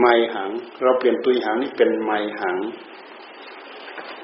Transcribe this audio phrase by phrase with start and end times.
[0.00, 0.50] ไมหัง
[0.82, 2.56] เราเปลี่ยนตุยหังนี่เป็นไมหัง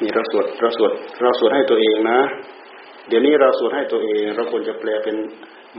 [0.01, 2.21] นี่เราสวดเราสวดเราสวดให้ตัวเองนะ
[3.09, 5.17] เดี๋ยวนี้เราสวดให้ตัวเอง เราควรจะแปลเป็น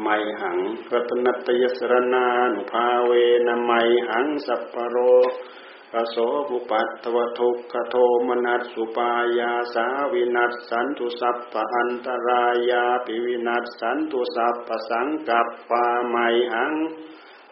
[0.02, 0.07] ไม
[0.41, 0.57] หัง
[0.94, 3.12] รัตนัตยสรนานุภาเว
[3.48, 3.71] นไม
[4.10, 4.98] หังสัพพโร
[5.30, 5.32] ก
[6.12, 6.16] โส
[6.50, 7.96] ภุปัตตวทุกขโท
[8.28, 16.16] มนัสสุปายาสาวินัสสันตุสัพพอันตรายาปิวินัสสันตุสัพพสังกัปปาไม
[16.54, 16.74] หัง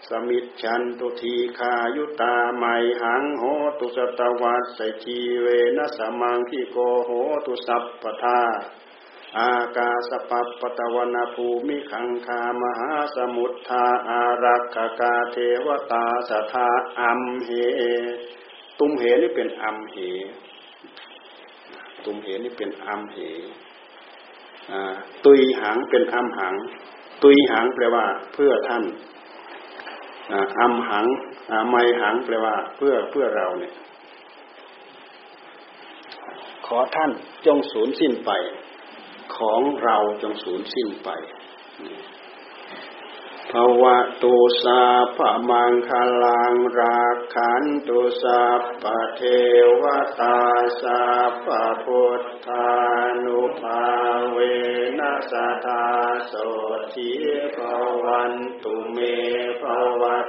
[0.05, 2.63] สมิชันตุทีขายุตาไม
[3.01, 3.43] หังโห
[3.79, 7.11] ตุสตวัสสจีเวนะสมังที่โกโห
[7.45, 8.41] ตุสัพพทา
[9.37, 16.67] อากาสปัปปตวนาภูมิขังคามหาสมุทธาอารักขกาเทวตาสทา
[16.99, 17.51] อัมเห
[18.79, 19.97] ตุมเหนี่เป็นอัมเห
[22.05, 23.17] ตุมเหนี่เป็นอัมเห
[25.23, 26.55] ตุยหังเป็นอัมหัง
[27.23, 28.83] ตุยหังแปลว่าเพื่อท่าน
[30.59, 31.05] อัมหัง
[31.69, 33.73] ไมหังแปลว่า เพื่อเพื่อเราเนี่ย
[36.65, 37.11] ขอท่าน
[37.45, 38.31] จงสูญสิ้นไป
[39.37, 41.09] ของเราจงสูญสิ้นไป
[43.51, 44.83] ภาวะตุสา
[45.17, 45.91] พมังค
[46.23, 47.01] ลังรา
[47.35, 48.43] ขันตุสา
[48.81, 48.83] ป
[49.15, 49.21] เท
[49.81, 49.83] ว
[50.19, 50.39] ตา
[50.81, 51.01] สา
[51.45, 51.47] ป
[51.83, 52.69] พุทธา
[53.23, 53.83] นุภา
[54.31, 54.37] เว
[54.99, 55.33] นัส
[55.65, 55.85] ตา
[56.27, 56.33] โส
[56.93, 57.11] ที
[57.55, 57.57] ภ
[58.03, 58.33] วัน
[58.63, 58.97] ตุเม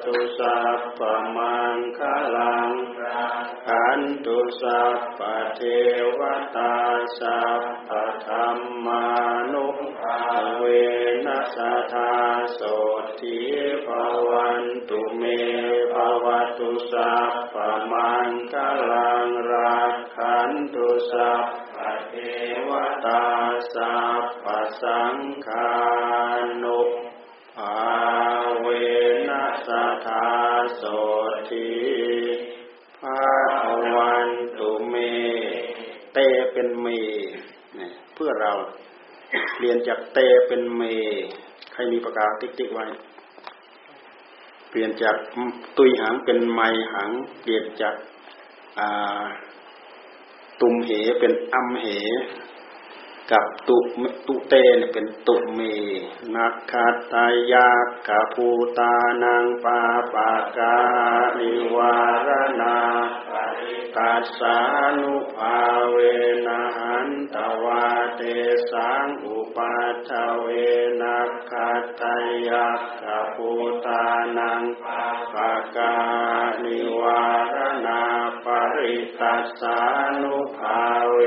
[0.05, 0.57] ตุสา
[0.99, 1.01] พ
[1.37, 2.01] มังค
[2.37, 3.29] ลังรา
[3.67, 4.81] ขันตุสา
[5.19, 5.21] ป
[5.57, 5.61] เท
[6.19, 6.21] ว
[6.57, 6.75] ตา
[7.19, 7.39] สา
[7.89, 7.91] ป
[8.27, 9.05] ธรรมา
[9.53, 9.67] นุ
[9.99, 10.21] ภา
[10.57, 10.63] เว
[11.27, 11.57] นัส
[11.93, 12.13] ตา
[12.55, 12.61] โส
[13.21, 13.41] ทิ
[13.87, 13.89] ภ
[14.29, 15.23] วันตุเม
[15.93, 16.27] ภว
[16.59, 17.55] ตุสัพพ
[17.93, 18.55] มังค
[18.91, 21.77] ลังรักขันตุสัพพ
[22.09, 22.15] เท
[22.69, 22.71] ว
[23.07, 23.25] ตา
[23.75, 24.47] สัพพ
[24.83, 25.71] สังฆา
[26.63, 26.81] นุ
[27.57, 28.08] ภา
[29.99, 30.27] สธา
[30.77, 30.85] โส
[31.49, 31.69] ทิ
[32.99, 33.21] ภา
[33.95, 34.95] วันตุเม
[36.13, 36.19] เต
[36.53, 36.87] เป็นเม
[38.15, 38.53] เพื่อเรา
[39.55, 40.83] เปลี่ยนจากเตเป็นเม
[41.73, 42.87] ใครมีประกาศติ๊กๆไว้
[44.71, 45.17] เปลี่ยนจาก
[45.77, 46.61] ตุยหังเป็นไม
[46.95, 47.11] หัง
[47.43, 47.95] เปลี่ยนจาก
[50.61, 51.87] ตุมเหเป็นอัมเห
[53.33, 53.79] กับตุ
[54.27, 55.59] ตุเตนเป็นตุเม
[56.35, 57.71] นักขาตายา
[58.07, 59.81] กาภูตานังปา
[60.15, 60.77] ปากา
[61.39, 61.95] นิวา
[62.27, 62.29] ร
[62.61, 62.77] ณา
[63.97, 64.59] ตัสสา
[64.99, 65.59] นุภา
[65.91, 65.97] เว
[66.47, 67.85] นะหันตวา
[68.17, 68.21] เต
[68.71, 69.75] สังอุปั
[70.09, 70.11] ช
[70.41, 70.47] เว
[71.03, 72.03] นักขัต
[72.49, 72.69] ยา
[73.03, 73.51] กะภู
[73.87, 74.05] ตา
[74.39, 75.95] นังปาปากา
[76.65, 77.23] นิวา
[77.55, 77.68] รณา
[78.85, 79.79] ริตัสสา
[80.21, 81.19] นุภาเว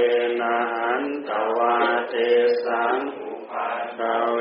[0.42, 1.76] นะหันตวา
[2.10, 2.14] เต
[2.64, 4.00] สังอุปัช
[4.32, 4.38] เว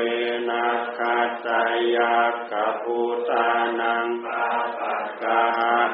[0.49, 1.47] นักขัต
[1.95, 2.15] ยา
[2.51, 2.99] กะภู
[3.29, 3.47] ตา
[3.79, 4.49] นังปา
[4.79, 5.43] ปะกา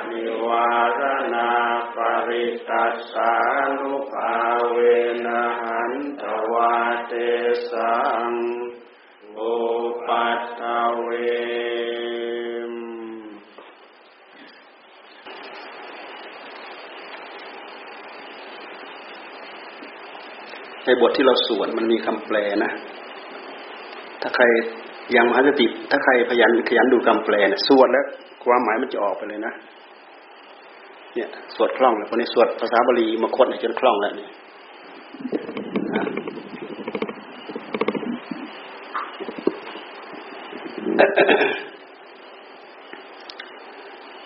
[0.09, 0.69] นิวา
[0.99, 1.01] ร
[1.33, 1.51] ณา
[1.95, 1.97] ป
[2.27, 3.33] ริตัสสา
[3.77, 4.35] นุภา
[4.71, 4.77] เว
[5.25, 6.75] นะหันตวา
[7.07, 7.13] เต
[7.71, 7.99] สั
[8.29, 8.31] ง
[9.33, 9.39] โอ
[10.07, 10.27] ปั
[10.59, 10.61] ต
[11.01, 11.09] เว
[20.87, 22.71] ในบทที่เราสวดมันมีคำแปลนะ
[24.21, 24.43] ถ้าใคร
[25.15, 28.05] ยังมหาสติถ้าใครพยันขยันดูคำแปลนะสวดแล้ว
[28.43, 29.53] ความหมายมันจะออกไปเลยนะ
[31.15, 34.29] เนี่ยสวดคล่องแล้วคนนี้สวดภาษาบาลีมาคดจนคล่องแล้วนี่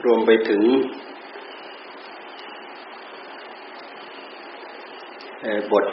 [0.05, 0.61] รวมไปถึง
[5.71, 5.85] บท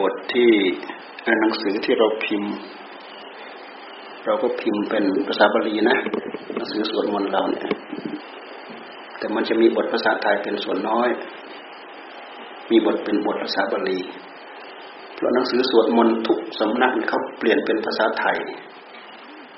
[0.00, 0.50] บทที่
[1.40, 2.52] หนังสือที่เราพิมพ์
[4.24, 5.96] เราก็พิมพ์เป็นภาษาบาลีนะ
[6.54, 7.64] หนังสือสวดมนต์เราเนี่ย
[9.18, 11.08] แต่มันจะมีบทภาษาไทยเป็นส่วนน้อย
[12.70, 13.98] มีบทเป็นบทภาษาบาลี
[15.14, 18.36] เพราะหนังสือสวดมนต์ทุกสำนักเขาเปลี่ยนเป็นภาษาไทย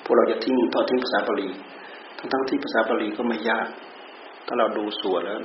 [0.05, 1.49] พวกเราจะทิ้งต่อทิ้งภาษาบาลี
[2.19, 3.67] ทั้งทั้งที่ภาษาบาลีก็ไม่ยาก
[4.47, 5.41] ถ้าเราดูสวดแล้ว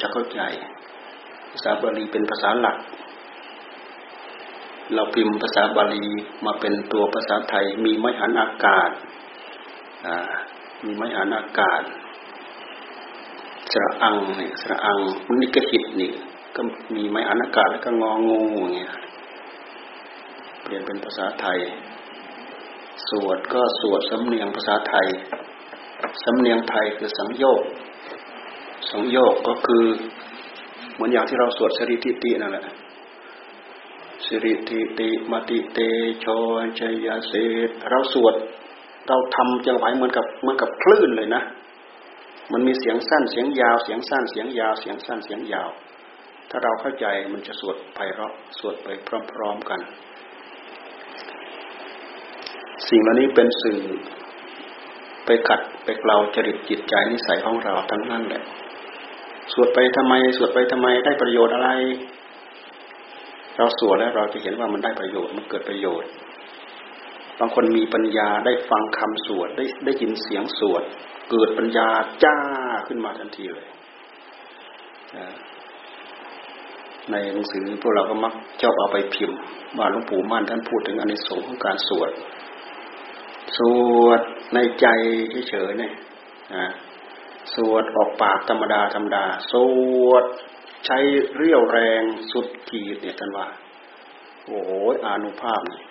[0.00, 0.40] จะเข้าใจ
[1.52, 2.76] ภาษาบาลีเป็นภาษาหลัก
[4.94, 6.06] เราพิมพ์ภาษาบาลี
[6.44, 8.90] มาเป็นตัวภาษาไทย มีไม้หันอากาศ
[10.84, 11.82] มีไม้หันอากาศ
[13.72, 16.10] สระอังเนี่สระอังมันนี่ก็หิตนี่
[16.56, 16.60] ก็
[16.94, 18.90] มีไม้หันอากาศแล้วก็งองูอย่างเงี้ย
[20.62, 21.58] เปลี่ยนเป็นภาษาไทย
[23.08, 25.06] สวดก็สวดสำเนียงภาษาไทย
[26.24, 27.62] สำเนียงไทยคือสังโยก
[28.90, 29.84] สังโยกก็คือ
[30.94, 32.64] เหมือนอย่างที่เราสวดสริติตินั่นแหละ
[34.26, 35.78] สิริติติมติเต
[36.20, 36.26] โช
[36.78, 37.32] ชยเส
[37.68, 38.34] ตเราสวด
[39.08, 41.42] เราทำจังไหวเหมือนกับเหมือนกับคลื่นเลยนะ
[42.52, 45.70] มันมีเสียงสั้นเสียงยาวเสียงสั้นเสียงยาวเสียงสั้นเสียงยาว
[46.50, 48.88] ถ้าเราเข้าใจมันจะสวดไพเราะสวดไป
[49.32, 49.80] พร้อมๆกัน
[52.88, 53.80] สิ่งเหล่านี้เป็นสื่อ
[55.24, 58.42] ไปขัดไปเกลาจริตจิตใจนิสัยของเราทั้งนั้นแหละ
[59.52, 61.70] สวดไปทำไมสวดไปทำไมได้ประโยชน์อะไร
[63.56, 66.10] เราสวดแล้วเราจะเห็นว่ามันได้ประโยชน์มันเกิดประโยชน์
[67.38, 70.82] บางคนมีปัญญาได้ฟังคำสวดได้ได้ยินเสียงสวด
[71.30, 71.88] เกิดปัญญา
[72.24, 72.38] จ้า
[72.88, 73.68] ขึ้นมาทันทีเลย
[77.10, 79.38] ในหนังสือพวกเราก็มักชอบเอาไปพิมพ์
[79.78, 82.10] ว่าหลวงปู่มั่นท่านพูดถึงอนิสงส์ของการสวด
[83.56, 83.58] ส
[84.04, 84.20] วด
[84.54, 84.86] ในใจ
[85.48, 85.94] เฉยๆเนี่ย
[87.54, 89.54] สวดออกปากธรรมดาธรรมดา ส
[90.06, 90.24] วด
[90.86, 90.98] ใช้
[91.36, 92.02] เรี่ยวแรง
[92.32, 93.46] สุดขีดเนี่ยท่านว่า
[94.46, 94.70] โอ้โห
[95.06, 95.82] อนุภาพนี่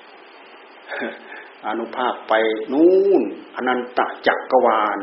[1.67, 2.33] อนุภาพไป
[2.73, 3.23] นู่น
[3.55, 4.99] อนันตจักรวาล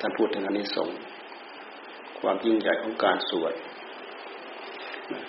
[0.00, 0.90] ท่านพูดถึงอันนี้สง
[2.18, 3.54] ความยิ่งใหญ่ของการสวด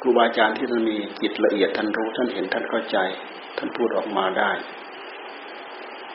[0.01, 2.97] ครูบาอาจารย์ที่ท่านมีจิตละเอียดท่านรู้ท่านเห็นท่านเข้าใจ
[3.57, 4.51] ท่านพูดออกมาได้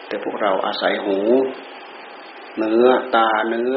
[0.06, 1.19] แต่พวกเราอาศัยหู
[2.58, 3.76] เนื้อตาเนื้อ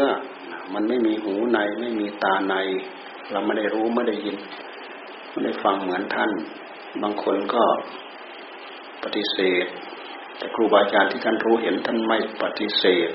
[0.73, 2.55] มันไม่มีหูในไม่มีตาใน
[3.31, 4.37] เราไม่ได้รู้ไม่ได้ยิน
[5.31, 6.31] ไม่ได้ฟังเหมือนท่าน
[7.01, 7.63] บางคนก็
[9.03, 9.65] ปฏิเสธ
[10.37, 13.09] แต่ครูบาอาจารย์ที่ท่านรู้เห็นท่านไม่ปฏิเสธ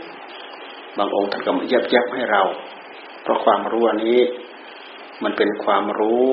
[0.99, 2.43] บางองค์ท่านก็มาแยบแยบให้เรา
[3.23, 4.21] เพราะความรู้อันนี้
[5.23, 6.27] มันเป็นความรู้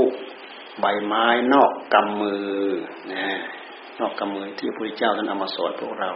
[0.80, 2.48] ใบไม้นอกกำมือ
[3.12, 3.26] นะ
[4.00, 6.12] นอกกำมือที่พระพุทธเจ้าท่านเอามาสอนพวกเรา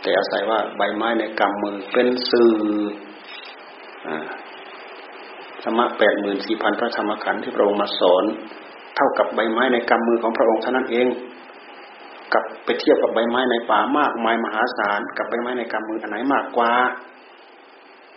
[0.00, 2.54] แต่อาศัยว่าใบไม้ในกำมือเป็นสื่อ
[5.64, 8.24] ธรรมะแปดหมื่นสี่พันพระธรรมขันธ์ที่พระองค์มาสอน
[8.96, 11.06] เท่ากับใบไม้ในกำมือของพระองค์เท่านั้นเอง
[12.32, 16.72] กับไปเทียบกับใบไม้ในป่ามากมายมหาศาลกับใบไม้ในกำมืออันไหนมากกว่า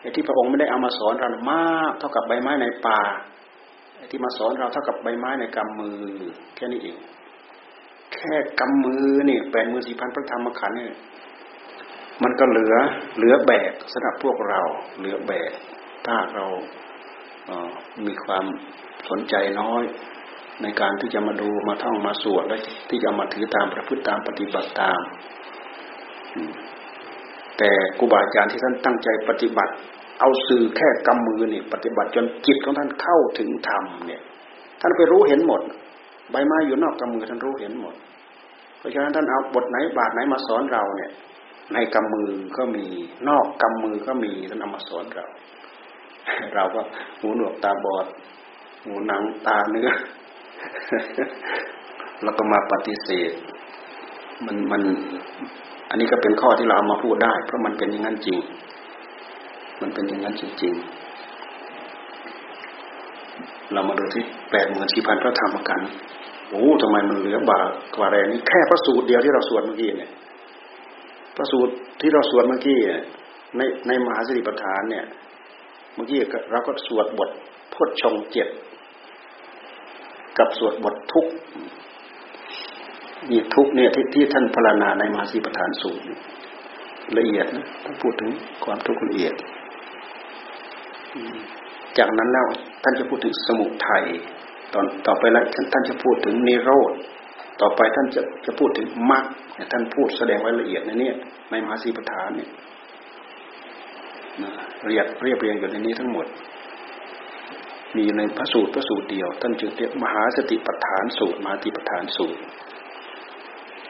[0.02, 3.02] ไอ้ที่พระองค์ไม่ได้เอามาสอนเรามากเท่ากับใบไม้ในป่า
[3.98, 6.00] ไอ้ที่มาสอนเราเท่ากับใบไม้ในกำมือ
[6.56, 6.98] แค่นี้เอง
[8.14, 10.98] แค่กำมือนี่แปดหมื่นสี่พันพระธรรมขันธ์เนี่ย
[12.24, 12.76] มันก็เหลือ
[13.18, 14.62] เหลือแบกสำหรับพวกเรา
[14.98, 15.52] เหลือแบก
[16.06, 16.46] ถ้าเรา
[18.06, 18.46] มีความ
[19.10, 19.84] สนใจน้อย
[20.64, 22.60] ในการที่จะมาดูมาท่องมาสวดและ
[22.90, 25.00] ที่จะมาถือตามประพฤติตามปฏิบัติตาม
[27.58, 29.74] แต่ครูบาอาจารย์ที่ท่านตั้งใจปฏิบัติ
[30.20, 34.22] เอาสื่อแค่กำมือนี่ปฏิบัติจนจิตของท่านเข้าถึงธรรมเนี่ย
[34.82, 35.62] ท่านไปรู้เห็นหมด
[36.32, 37.96] ใบไม้อยู่นอกกำมือท่านรู้เห็นหมด
[38.80, 41.12] เพราะฉะนั้นท่านเอาบทไหนบาทไหนมาสอนเราเนี่ย
[41.74, 42.86] ในกำมือก็มี
[43.30, 45.26] นอกกำมือก็มีท่านเอามาสอนเรา
[46.56, 46.82] เราก็
[47.20, 48.06] หูหนวกตาบอด
[48.84, 49.90] หูหนังตาเนื้อ
[52.24, 53.32] แล้วก็มาปฏิเสธ
[54.46, 54.82] มันมัน
[55.90, 58.40] อันนี้ก็เป็นข้อที่เราเอามาพูดได้ เพราะมันเป็นอย่างนั้นจริง
[59.82, 65.82] มันเป็นอย่างนั้นจริงๆ เรามาดูที่แปดหมื่นสี่พันพระธรรมกัน
[66.50, 70.12] โอ้ทำไมมันเหลือบากกว่าแรงนี้แค่พระสูตรเดียวที่เราสวดเมื่อกี้เนี่ย
[71.36, 72.80] พระสูตรที่เราสวดเมื่อกี้
[73.58, 75.06] ในในมหาสติปัฏฐานเนี่ย
[75.98, 76.20] เมื่อกี้
[76.52, 77.30] เราก็สวดบท
[77.74, 78.48] พุทธชงเจ็ด
[80.38, 81.26] กับสวดบททุก
[83.32, 86.04] นี่ทุกเนี่ยที่ที่ท่านพรณนาในมาสีประธานสูตร
[87.18, 88.30] ละเอียดนะท่านพูดถึง
[88.66, 89.34] ความทุกข์ละเอียด
[91.98, 92.46] จากนั้นแล้ว
[92.84, 94.04] ท่านจะพูดถึงสมุทัย
[94.74, 95.44] ตอนต่อไปแล้ว
[95.74, 96.92] ท่านจะพูดถึงนิโรธ
[97.62, 99.26] ต่อไปท่านจะจะพูดถึงมรรค
[99.72, 101.12] ท่านพูดแสดงไว้ละเอียดในนี้
[101.52, 102.50] ในมหาสีประธานเนี่ย
[104.86, 106.26] เรียบเรียบเรียงอยู่ในนี้ทั้งหมด
[107.98, 112.42] มีในพระสูตรพระสูตรเดียว ท่านจึงเรียกมหาสติปัฏฐานสูตรมหาติปัฏฐานสูตร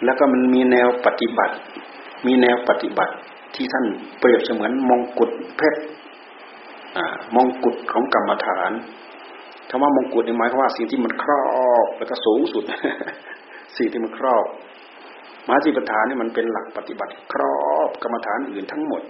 [0.05, 1.55] แล้วก็มันมีแนวปฏิบัติ
[2.27, 3.13] มีแนวปฏิบัติ
[3.55, 3.85] ที่ท่าน
[4.19, 5.81] เปรียบเสมือนมงกุฎเพชร
[7.35, 8.71] มงกุฎของกรรมฐาน
[9.69, 11.45] คำว่ามงกุฎหมายความว่าสิ่งที่มันครอ
[11.85, 12.63] บแล้วก็สูงสุด
[13.77, 14.45] สิ่งที่มันครอบ
[15.47, 17.55] มหาติปัฏฐานนี่มันเป็นหลักปฏิบัติครอ
[17.87, 19.01] บกรรมฐานอื่นทั้งหมด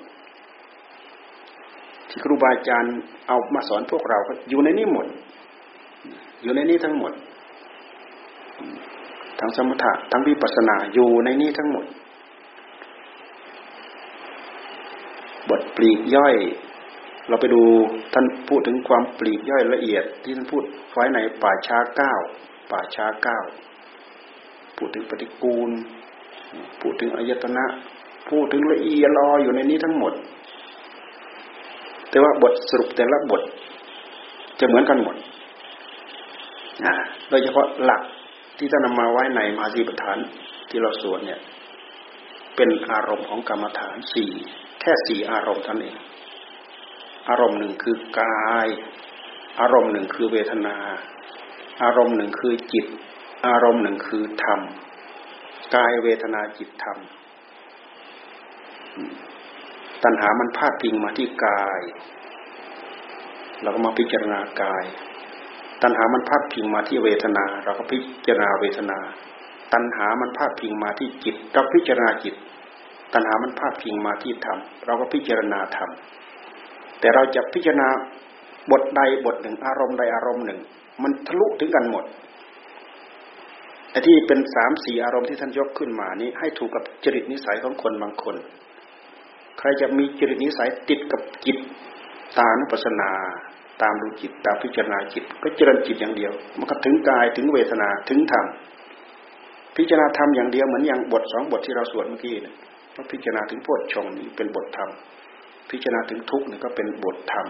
[2.23, 2.95] ครูบาอาจารย์
[3.27, 4.19] เอามาสอนพวกเรา
[4.49, 5.07] อยู่ในนี้หมด
[6.43, 7.13] อยู่ในนี้ทั้งหมด
[9.39, 11.85] ทั้งสมถะทั้งวิปัสสนาอยู่ในนี้ทั้งหมด
[15.49, 16.35] บทปลีกย่อย
[17.27, 17.61] เราไปดู
[18.13, 22.13] ท่านพูดถึงความปลีกย่อยละเอียด ที่ท่านพูดไว้ในป่าช้าเก้า
[22.71, 23.39] ป่าช้าเก้า
[24.77, 25.69] พูดถึงปฏิกูล
[26.81, 27.65] พูดถึงอายตนะ
[28.29, 30.13] พูดถึงละเอียดรออยู่ในนี้ทั้งหมด
[32.17, 33.41] แต่ว่าบทสรุปแต่ละบท
[34.59, 35.15] จะเหมือนกันหมด
[37.29, 38.01] โดยเฉพาะหลัก
[38.57, 40.17] ที่ท่านนำมาไว้ในมาสีปฐาน
[40.69, 41.39] ที่เราสวดเนี่ย
[42.55, 44.31] เป็นอารมณ์ของกรรมฐานสี่
[44.81, 45.97] แค่สี่อารมณ์ท่านเอง
[47.29, 48.67] อารมณ์หนึ่งคือกาย
[49.59, 50.75] อารมณ์หนึ่งคือเวทนา
[51.83, 52.85] อารมณ์หนึ่งคือจิต
[53.47, 54.61] อารมณ์หนึ่งคือธรรม
[55.75, 56.97] กายเวทนาจิตธรรม
[60.03, 61.81] ตัณหามันพาดพิงมาที่กาย
[63.61, 64.83] เราก็มาพิจารณากาย
[65.81, 68.97] ตัณหามันพาดพิงมาที่เวทนา เราก็พิจารณาเวทนา
[69.73, 72.35] ตัณหามันพาดพิงมาที่จิต เราพิจารณาจิต
[73.13, 75.89] ตัณหามันพาดพิงมาที่ธรรม เราก็พิจารณาธรรม
[76.99, 77.87] แต่เราจะพิจารณา
[78.71, 80.59] บทใดบทหนึ่งอารมณ์ใดอารมณ์หนึ่ง
[81.03, 82.03] มันทะลุถึงกันหมด
[83.91, 88.35] ไอ้ที่เป็นสามสี่อารมณ์ที่ท่านยกขึ้นมานี้ให้ถูกกับจริตนิสัยของคนบางคน
[89.59, 91.57] ใครจะมีจริตนิสัยติดกับจิต
[92.37, 93.11] ตานุปัสนา
[93.81, 98.45] ตามดูจิตตามพิจารณาจิต ก็เจริญจิตอย่างเดียว มันก็ถึงกายถึงเวทนาถึงธรรม
[99.77, 102.55] พิจารณาธรรมอย่างเดียวเหมือนอย่างบทสองบทที่เราสวดเมื่อกี้เนี่ย
[103.11, 104.89] พิจารณาถึงโพชฌงนี่เป็นบทธรรม
[105.69, 107.47] พิจารณาถึงทุกข์นี่ก็เป็นบทธรรม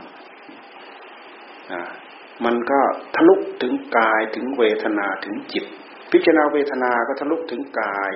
[2.45, 2.79] มันก็
[3.15, 5.65] ทะลุถึงกายถึงเวทนาถึงจิต
[6.11, 8.11] พิจารณาเวทนาก็ทะลุถึงกาย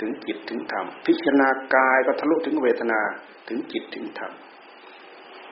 [0.00, 3.00] ถึงจิตถึงธรรม พิจารณากายก็ทะลุถึงเวทนา
[3.48, 4.32] ถึงจิตถึงธรรม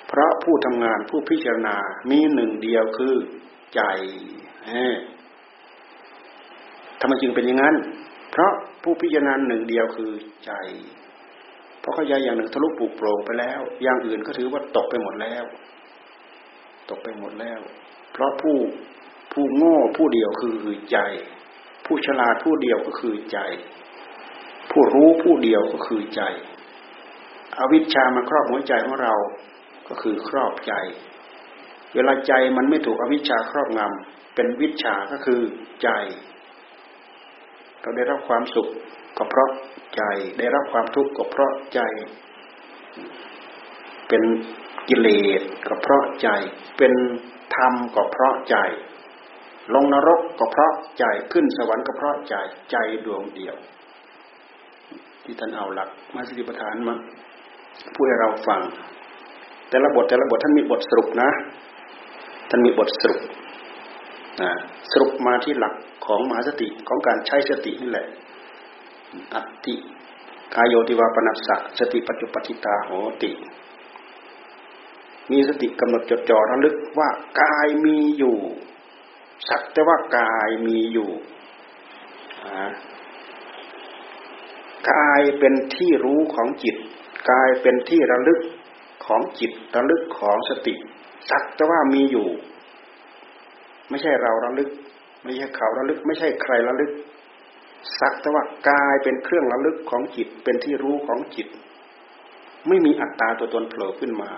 [0.08, 1.76] เพราะผู้ทำงานผู้พิจารณา
[2.10, 3.14] มีหนึ่งเดียวคือ
[3.74, 3.82] ใจ
[7.00, 7.76] ทำไมจึงเป็นอย่างนั้น
[8.30, 8.52] เพราะ
[8.82, 10.12] ผู้พิจารณาหนึ่งเดียวคือ
[10.46, 10.52] ใจ
[11.80, 15.44] เพราะเขายอย่างหนึ่งทะลุปลุกโปร่งไปแล้ว อย่างอื่นก็ถือว่าตกไปหมดแล้ว
[16.90, 17.60] ตกไปหมดแล้ว
[18.12, 18.56] เพราะผู้
[19.32, 20.98] ผู้โง่ผู้เดียวคือใจ
[21.86, 23.38] ผู้ฉลาดผู้เดียวก็คือใจ
[24.70, 26.22] ผู้รู้ผู้เดียวก็คือใจ
[27.58, 29.14] อวิชชามาครอบหัวใจของเรา
[29.88, 30.72] ก็คือครอบใจ
[31.94, 35.40] เวลาใจมันไม่ถูกอวิชชาครอบงำเป็นวิชาก็คือ
[35.82, 35.88] ใจ
[37.80, 38.68] เราได้รับความสุข
[39.16, 39.50] ก็เพราะ
[39.96, 40.02] ใจ
[40.38, 41.80] ได้รับความทุกข์ก็เพราะใจ
[44.08, 44.22] เป็น
[44.88, 45.08] กิเล
[45.40, 46.28] สก็เพราะใจ
[46.78, 46.92] เป็น
[47.56, 48.56] ธรรมก็เพราะใจ
[49.74, 52.36] ลงนรกก็เพราะใจ ขึ้นสวรรค์ก็เพราะใจ
[52.70, 53.56] ใจดวงเดียว
[55.28, 56.94] ที่ท่านเอาหลักมาสติปัฏฐานมา
[57.94, 58.60] พูดให้เราฟัง
[59.70, 61.30] แต่ละบทแต่ละบทท่านมีบทสรุปนะ
[62.50, 63.20] ท่านมีบทสรุป
[64.40, 64.50] นะ
[64.92, 65.74] สรุปมาที่หลัก
[66.06, 68.06] ของมหาสติของการใช้สตินี่แหละ
[69.34, 69.74] อัตติ
[70.54, 72.90] กายโยติวาปนัสสะสติปัจจุปติตาโห
[73.22, 73.30] ติ
[75.30, 77.08] มีสติกำหนดจดจ่อระลึกว่า
[77.42, 78.36] กายมีอยู่
[79.48, 81.10] สักแต่ว่ากายมีอยู่
[84.92, 86.76] กายเป็นที่รู้ของจิต
[87.30, 88.40] กายเป็นที่ระลึก
[89.06, 90.74] ของจิตระลึกของสติ
[91.30, 92.28] สักแต่ว่ามีอยู่
[93.90, 94.70] ไม่ใช่เราระลึก
[95.24, 96.92] ไม่ใช่เขาระลึก ไม่ใช่ใครระลึก
[98.00, 101.48] สักแต่ว่ากายเป็นเครื่องระลึกของจิตเป็นที่รู้ของจิต
[102.68, 104.30] ไม่มีอัตตาตัวตนโผล่ขึ้นมา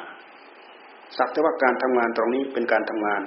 [1.16, 3.22] สักแต่ว่าการทำงานตรงนี้เป็นการทำงาน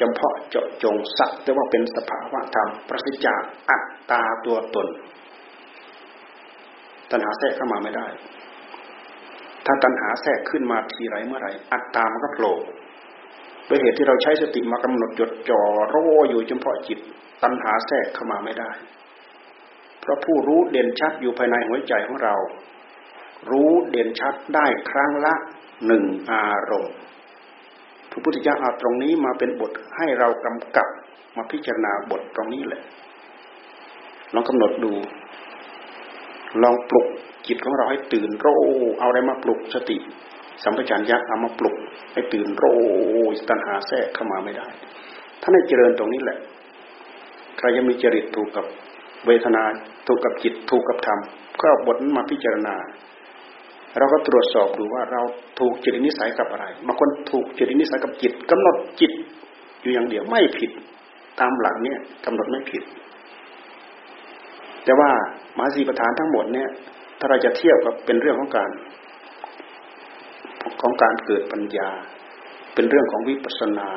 [0.00, 3.40] จำเพาะเจาะจงสักแต่ว่าเป็นสภาวะธรรมประสิทธิจาก
[3.70, 4.86] อัตตาตัวตน
[7.10, 8.06] ตัณหาแทรกเข้ามาไม่ได้
[9.66, 12.56] ถ้าตัณหาแทรกขึ้นมาทีไรเมื่อไรอัตตามันก็โผล่
[13.66, 15.62] โดยเหตุที่เราใช้สติมากำหนดจดจ่อ
[15.94, 15.96] ร
[16.28, 16.98] อยู่เฉพาะจิต
[17.42, 18.70] ตัณหาแทรกเข้ามาไม่ได้
[20.00, 22.34] เพราะผู้รู้เด่นชัดอยู่ภายในหัวใจของเรา
[23.50, 25.34] รู้เด่นชัดได้ครั้งละ
[25.86, 26.94] หนึ่งอารมณ์
[28.10, 30.88] พระพุทธเจ้าเอาตรงนี้มาเป็นบทให้เรากำกับ
[31.36, 32.82] มาพิจารณาบทตรงนี้แหละ
[34.34, 34.92] ลองกำหนดดู
[36.62, 37.06] ลองปลุก
[37.46, 38.48] จิตของเราให้ตื่นโร
[38.98, 39.96] เอาอะไรมาปลุกสติ
[40.62, 41.76] สัมปชัญญะเอามาปลุก
[42.12, 42.64] ให้ตื่นโร
[43.48, 44.66] ตัณหาแทรกเข้ามาไม่ได้
[45.42, 46.38] ท่านให้เจริญตรงนี้แหละ
[47.58, 48.64] ใครยังมีจริตถูกกับ
[49.26, 49.62] เวทนา
[50.06, 51.18] ถูกกับจิตถูกกับธรรม
[51.60, 52.74] ก็เอาบทมาพิจารณา
[53.98, 55.22] เราก็ตรวจสอบดูว่าเรา
[55.58, 59.12] ถูกจิตนิสัยกับอะไรบางคนถูกจิตนิสัยกับจิตกำหนดจิต
[59.80, 60.70] อยู่อย่างเดียวไม่ผิด
[61.40, 62.82] ตามหลักเนี่ยกำหนดไม่ผิด
[64.84, 65.10] แต่ว่า
[65.58, 66.68] มาสีประธานทั้งหมดเนี่ย
[67.18, 68.70] ถ้าเราจะเทียบกับเป็นเรื่องของการ
[70.80, 71.90] ของการเกิดปัญญา
[72.74, 73.88] เป็นเรื่องของวิปัสสนา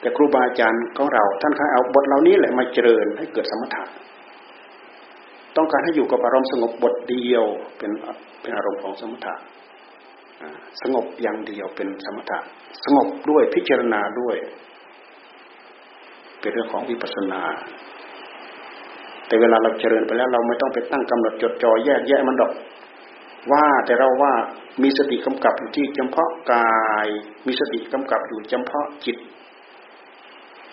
[0.00, 3.84] แต่ครูบาอาจารย์ของเรา ท่านเคยเอาบทเหล่านี้แหละมาเจริญให้เกิดสมถะ
[5.56, 7.44] ต้องการให้อยู่กับอารมณ์สงบบทเดียว
[7.78, 7.90] เป็น
[8.40, 9.34] เป็นอารมณ์ของสมถะ
[10.82, 12.38] สงบอย่างเดียวเป็นสมถะ
[12.84, 14.36] สงบด้วยพิจารณาด้วย
[16.40, 17.40] เป็นเรื่องของวิปัสสนา
[19.34, 22.50] แต่เวลาเราเจริญไปแล้ว เราไม่ต้องไปตั้งกำหนดจดจ่อแยกแยะมันดอก
[23.52, 24.32] ว่าแต่เราว่า
[24.82, 27.06] มีสติกำกับอยู่ที่เฉพาะกาย
[27.46, 29.16] มีสติกำกับอยู่เฉพาะจิต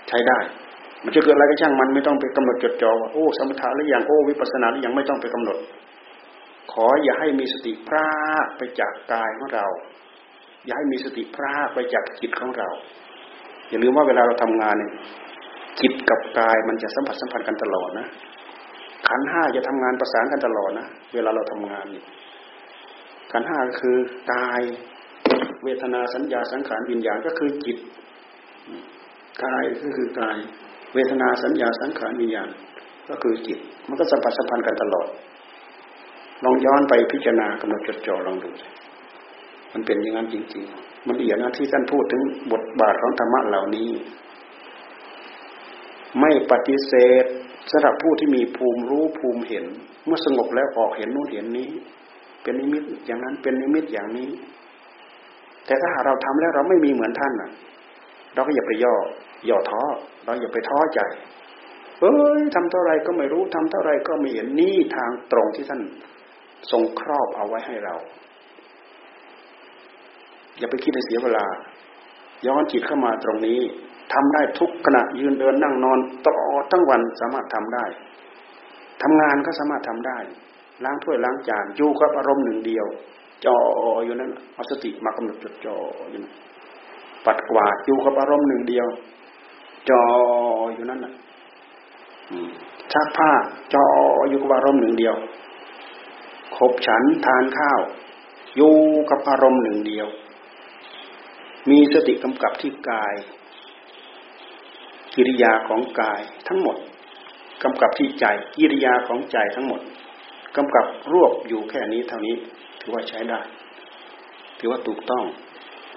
[0.07, 0.37] ใช้ได้
[1.03, 5.57] มันจะเกิดอะไรก็ช่างมันไม่ต้องไปกำหนดจดจ่อว่าโอ้สมถะหรือยังโอ้วิปัสสนาหรือยังไม่ต้องไปกำหนด
[6.71, 8.09] ขออย่าให้มีสติพรา
[8.45, 9.65] กไปจากกายของเรา
[10.65, 12.69] อย่าให้มีสติพรากไปจากจิตของเรา
[13.69, 14.91] อย่าลืมว่าเวลาเราทำงานเนี่ย
[15.81, 18.07] จิตกับกายมันจะสัมผัสสัมพันธ์กันตลอดนะ
[19.07, 22.03] ขันห้าจะทำงานประสานกันตลอดนะเวลาเราทำงานนี่
[23.31, 23.97] ขันห้าคือ
[24.31, 24.61] กาย
[25.63, 27.77] เวทนาสัญญาสังขารวิญญาณก็คือจิต
[29.43, 30.37] กายก็คือกาย
[30.93, 32.49] เวทนาสัญญาสังขารวิญญาณ
[33.09, 35.07] ก็คือจิต มันก็สัมผัสสัมพันธ์กันตลอด
[36.43, 38.49] ลองย้อนไปพิจารณากำหนดจดจ่อลองดู
[39.73, 43.89] มันเป็นอย่างนั้นจริง ๆ มันเอียนะที่ท่านพูดถึงบทบาทของธรรมะเหล่านี้
[46.19, 46.93] ไม่ปฏิเส
[47.23, 47.25] ธ
[47.71, 49.65] สำหรับผู้ที่มีภูมิรู้ภูมิเห็น
[50.05, 51.69] เมื่อสงบแล้วออกเห็นนู่นเห็นนี้
[52.43, 54.29] เป็นนิมิตอย่างนั้นเป็นนิมิตอย่างนี้
[55.65, 57.49] แต่ถ้าเราทำแล้วเราไม่มีเหมือนท่านอะ
[58.33, 58.95] เราก็อย่าไปย่อ
[59.49, 59.83] ย่อท้อ
[60.25, 60.99] เราอย่าไปท้อใจ
[61.99, 65.81] เอ้ยทำเท่าไรก็ไม่รู้ทำเท่าไรก็ไม่เห็นนี่ทางตรงที่ท่าน
[66.71, 67.95] ทรงครอบเอาไว้ให้เรา
[70.57, 71.45] อย่าไปคิดให้เสียเวลา
[72.47, 73.59] ย้อนจิตเข้ามาตรงนี้
[74.13, 77.85] ทำได้ทุกขณะยืนเดินนั่งนอนตลอดทั้งวันสามารถทำได้
[79.01, 80.17] ทำงานก็สามารถทำได้
[80.83, 82.85] ล้างถ้วยล้างจานอยู่กับอารมณ์หนึ่งเดียว
[83.45, 83.57] จอ
[84.05, 85.77] อยู่นั้นเอาสติมากำหนดจดจ่อ
[86.09, 86.33] อยู่นั้น
[87.25, 88.87] ปัดกวาดอยู่กับอารมณ์หนึ่งเดียว
[89.89, 90.03] จอ
[90.73, 91.13] อยู่นั้นน่ะ
[92.93, 93.31] ชักผ้า
[93.73, 93.85] จอ
[94.29, 95.15] อยู่กับอารมณ์หนึ่งเดียว
[96.57, 97.81] ขบฉันทานข้าว
[98.55, 98.75] อยู่
[99.09, 100.07] กับอารมณ์หนึ่งเดียว
[101.69, 103.13] มีสติกำกับที่กาย
[105.15, 106.77] กิริยาของกายทั้งหมด
[107.63, 108.25] กำกับที่ใจ
[108.55, 109.81] กิริยาของใจทั้งหมด
[110.57, 112.35] กำกับรวบอยู่แค่นี้เท่านี้
[112.79, 113.39] ถือว่าใช้ได้
[114.59, 115.25] ถือว่าถูกต้อง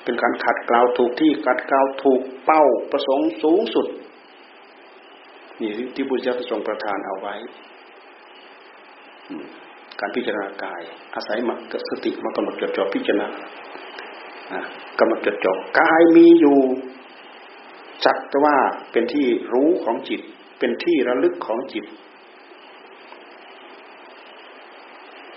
[0.05, 3.87] เป็นการขัดเกลาถูกที่ขัดเกลาถูกเป้าประสงค์สูงสุด
[5.61, 7.35] นี่ที่บุญเจ้าทรงประทานเอาไว้
[10.01, 10.83] การพิจารณากาย
[11.15, 13.29] อาศัยมากสติมากำหนดจดจ่อพิจารณา
[14.99, 16.59] กำหนดจดจ่อกายมีอยู่
[18.07, 18.57] จักแต่ว่า
[18.93, 20.21] เป็นที่รู้ของจิต
[20.59, 21.85] เป็นที่ระลึกของจิต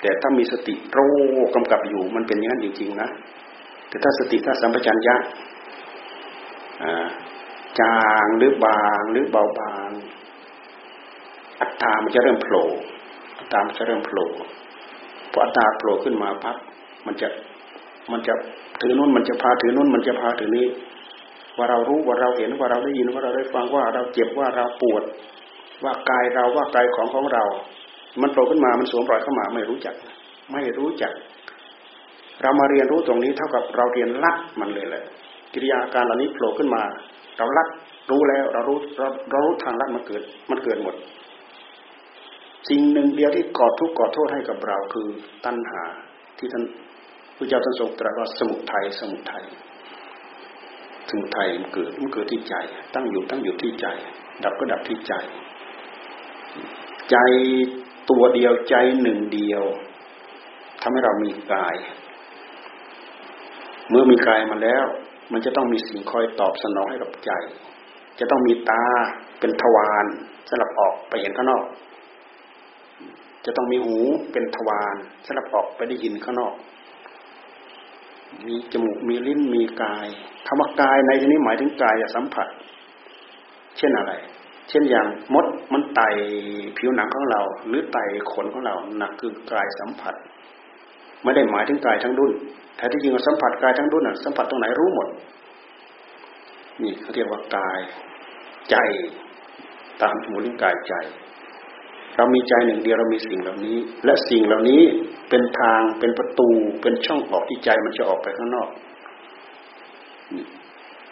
[0.02, 1.16] แต่ถ้ามีสติรู้
[1.56, 3.10] กำกับอยู่มันเป็นอย่างนั้นจริงๆนะ
[3.90, 5.16] แต่ถ้าสติถ้าสัมปชัญญะ
[7.80, 9.92] จางหรือบางหรือเบาบาง
[11.62, 12.66] อัตตามันจะเริ่มโผล่
[13.38, 14.28] อัตตามันจะเริ่มโผล่
[15.32, 16.58] พออัตตาโผล่ขึ้นมาพัก
[17.06, 17.28] มันจะ
[18.12, 18.34] มันจะ
[18.82, 20.66] ถือนู้นมันจะพาถือนู้นมันจะพาถือนี้
[21.58, 25.04] ว่าเรารู้ว่าเราเห็นว่าเราได้ยินว่าเราได้ฟังว่าเราเจ็บว่าเราปวด
[25.84, 27.44] ว่ากายเราว่ากายของของเรา
[28.22, 29.96] มันโผล่ขึ้นมามันสวมรอยเข้ามาไม่รู้จัก
[30.52, 31.14] ไม่รู้จัก
[32.42, 35.04] เรามาเรียนรู้ตรงนี้เท่ากับเราเรียนลัดมันเลยแหละ
[35.54, 36.82] กิริยาการเหล่านี้โผล่ขึ้นมา
[37.38, 37.68] เราลัด
[38.10, 40.96] รู้แล้วเรารู้เราเรารู้ทางลัดมันเกิด มันเกิดหมด
[42.70, 45.08] สิ่งหนึ่งเดียวที่ก่อทุกข์ก่อโทษให้กับเราคือ
[45.46, 45.84] ตัณหา
[46.38, 46.64] ที่ท่าน
[47.38, 49.44] พระเจ้าท่านทรงตรัสว่าสมุทัยสมุทัย
[51.10, 52.56] สมุทัยมันเกิดมันเกิดที่ใจ
[52.94, 53.88] ตั้งอยู่ตั้งอยู่ที่ใจ
[54.44, 55.14] ดับก็ดับที่ใจ
[57.12, 57.18] ใจ
[58.10, 59.64] ตัวเดียวใจหนึ่งเดียว
[60.82, 61.76] ทำให้เรามีกาย
[63.90, 64.86] เมื่อมีกายมาแล้ว
[65.32, 67.32] มันจะต้องมีสิ่งคอยตอบสนองให้กับใจ
[68.20, 68.84] จะต้องมีตา
[69.40, 70.06] เป็นทวาร
[70.50, 71.64] สำหรับออกไปเห็นข้างนอก
[73.46, 73.98] จะต้องมีหู
[74.32, 76.54] เป็นทวารสำหรับออกไปได้ยินข้างนอก
[78.46, 80.08] มีจมูกมีลิ้นมีกาย
[80.48, 82.48] คำว่ากายในที่นี้หมายถึงกายสัมผัส
[83.78, 84.14] เช่นอะไร
[84.70, 86.10] เช่นอย่างมดมันไต่
[86.78, 90.16] ผิวหนังของเรา หรือไต่ขนของเราหนักคือกายสัมผัส
[91.24, 92.32] ไม่ได้หมายถึงกายทั้งดุน
[92.78, 95.08] แต่ที่จริงสัมผัสกายทั้งดุนอะสัมผัสตรงไหนรู้หมด
[96.82, 97.80] นี่เขาเรียกว่ากาย
[98.70, 98.76] ใจ
[100.02, 100.94] ตามสมุนกายใจ
[102.18, 104.82] เรามีใจหนึ่งเดียวเรามีสิ่งเหล่านี้ และสิ่งเหล่านี้
[105.30, 106.50] เป็นทางเป็นประตู
[106.82, 108.70] เป็นช่องออกที่ใจมันจะออกไปข้างนอก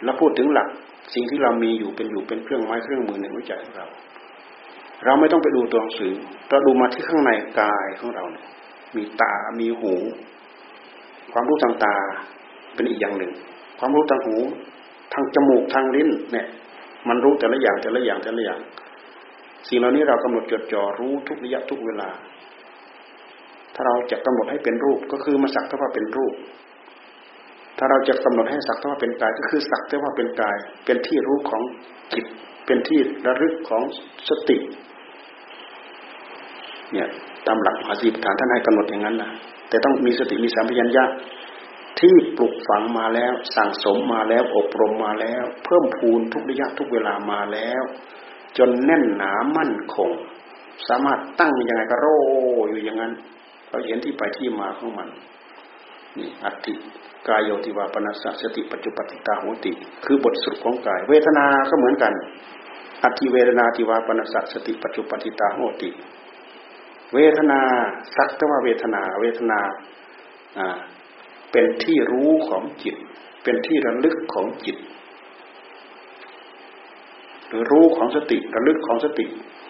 [0.04, 0.68] แล้วพูดถึงหลัก
[1.14, 3.86] สิ่งที่เรามีอยู่เป็นอยู่เป็นเครื่องไม้เครื่องมือในหัวใจของเรา
[5.04, 6.12] เราไม่ต้องไปดูตัวหนังสือ
[6.48, 8.44] เราดูมาที่ข้างในกายของเราเนี่ย
[8.96, 9.94] มีตา มีหู
[11.32, 11.96] ความรู้ทางตา
[12.74, 13.32] เป็นอีกอย่างหนึ่ง
[13.78, 14.36] ความรู้ทางหู
[15.12, 16.46] ทางจมูกทางลิ้นเนี่ย
[17.08, 18.60] มันรู้แต่ละอย่างแต่ละอย่างแต่ละอย่าง
[19.68, 22.08] สิ่งเหล่านี้เรากำหนดจดจ่อรู้ทุกระยะทุกเวลา
[23.74, 26.34] ถ้าเราจะกำหนดให้เป็นรูปก็คือมาสักเท่าว่าเป็นรูป
[27.78, 31.62] ถ้าเราจะกำหนดให้สักแต่ว่าเป็นกายก็คือสักแต่ว่าเป็นกาย เป็นที่รู้ของ
[32.12, 32.26] จิต
[32.66, 33.82] เป็นที่ระลึกของ
[34.28, 34.58] สติ
[36.92, 37.08] เนี่ย
[37.46, 39.30] ตามหลักมหาสีปฐานท่านให้กำหนดอย่างนั้นนะ
[39.68, 41.04] แต่ต้องมีสติมีสัมผัสัญญา
[42.00, 47.82] ที่ปลุกฝังมาแล้ว สั่งสมมาแล้วอบรมมาแล้ว เพิ่มพูนทุกระยะทุกเวลามาแล้ว
[48.58, 50.10] จนแน่นหนามั่นคง
[50.88, 52.06] สามารถตั้งยังไงก็โร
[52.68, 53.12] อยู่อย่างนั้น
[53.68, 55.08] เราเห็นที่ไปที่มาของมัน
[56.18, 56.74] นี่อัติ
[57.28, 59.72] กายโยติวาปนัสสติปัจจุปติตาโหติ
[60.04, 62.12] คือบทสุดของกาย เวทนา ก็เหมือนกัน
[63.04, 65.90] อธิเวทนาติวาปนัสสติปัจจุปติตาโหติ
[67.14, 67.60] เวทนา
[68.16, 69.60] สักแต่ว่าเวทนา เวทนา
[71.52, 72.96] เป็นที่รู้ของจิต
[73.42, 74.76] เป็นที่ระลึกของจิต
[77.48, 79.26] หรือรู้ของสติระลึกของสติ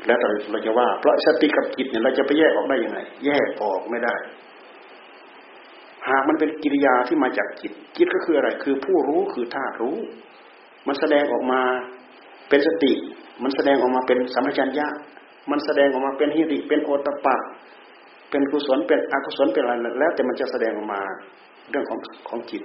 [0.06, 4.14] แล้วเราเราจะว่าเพราะสติกับจิตเนี่ยเราจะไปแยกออกได้ยังไง แยกออกไม่ได้
[6.08, 9.96] หากมันเป็นกิริยาที่มาจากจิต จิตก็คืออะไร คือผู้รู้คือธาตุรู้
[10.86, 11.62] มันแสดงออกมา
[12.48, 12.92] เป็นสติ
[13.42, 14.88] มันแสดงออกมาเป็นสัมปชัญญะ
[15.50, 17.36] มันแสดงออกมาเป็นฮิริเป็นโอตปะ
[18.30, 21.00] เป็นกุศลเป็นอกุศลเป็นอะไรแล้ว แต่มันจะแสดงออกมา
[21.70, 22.62] เรื่องของของจิต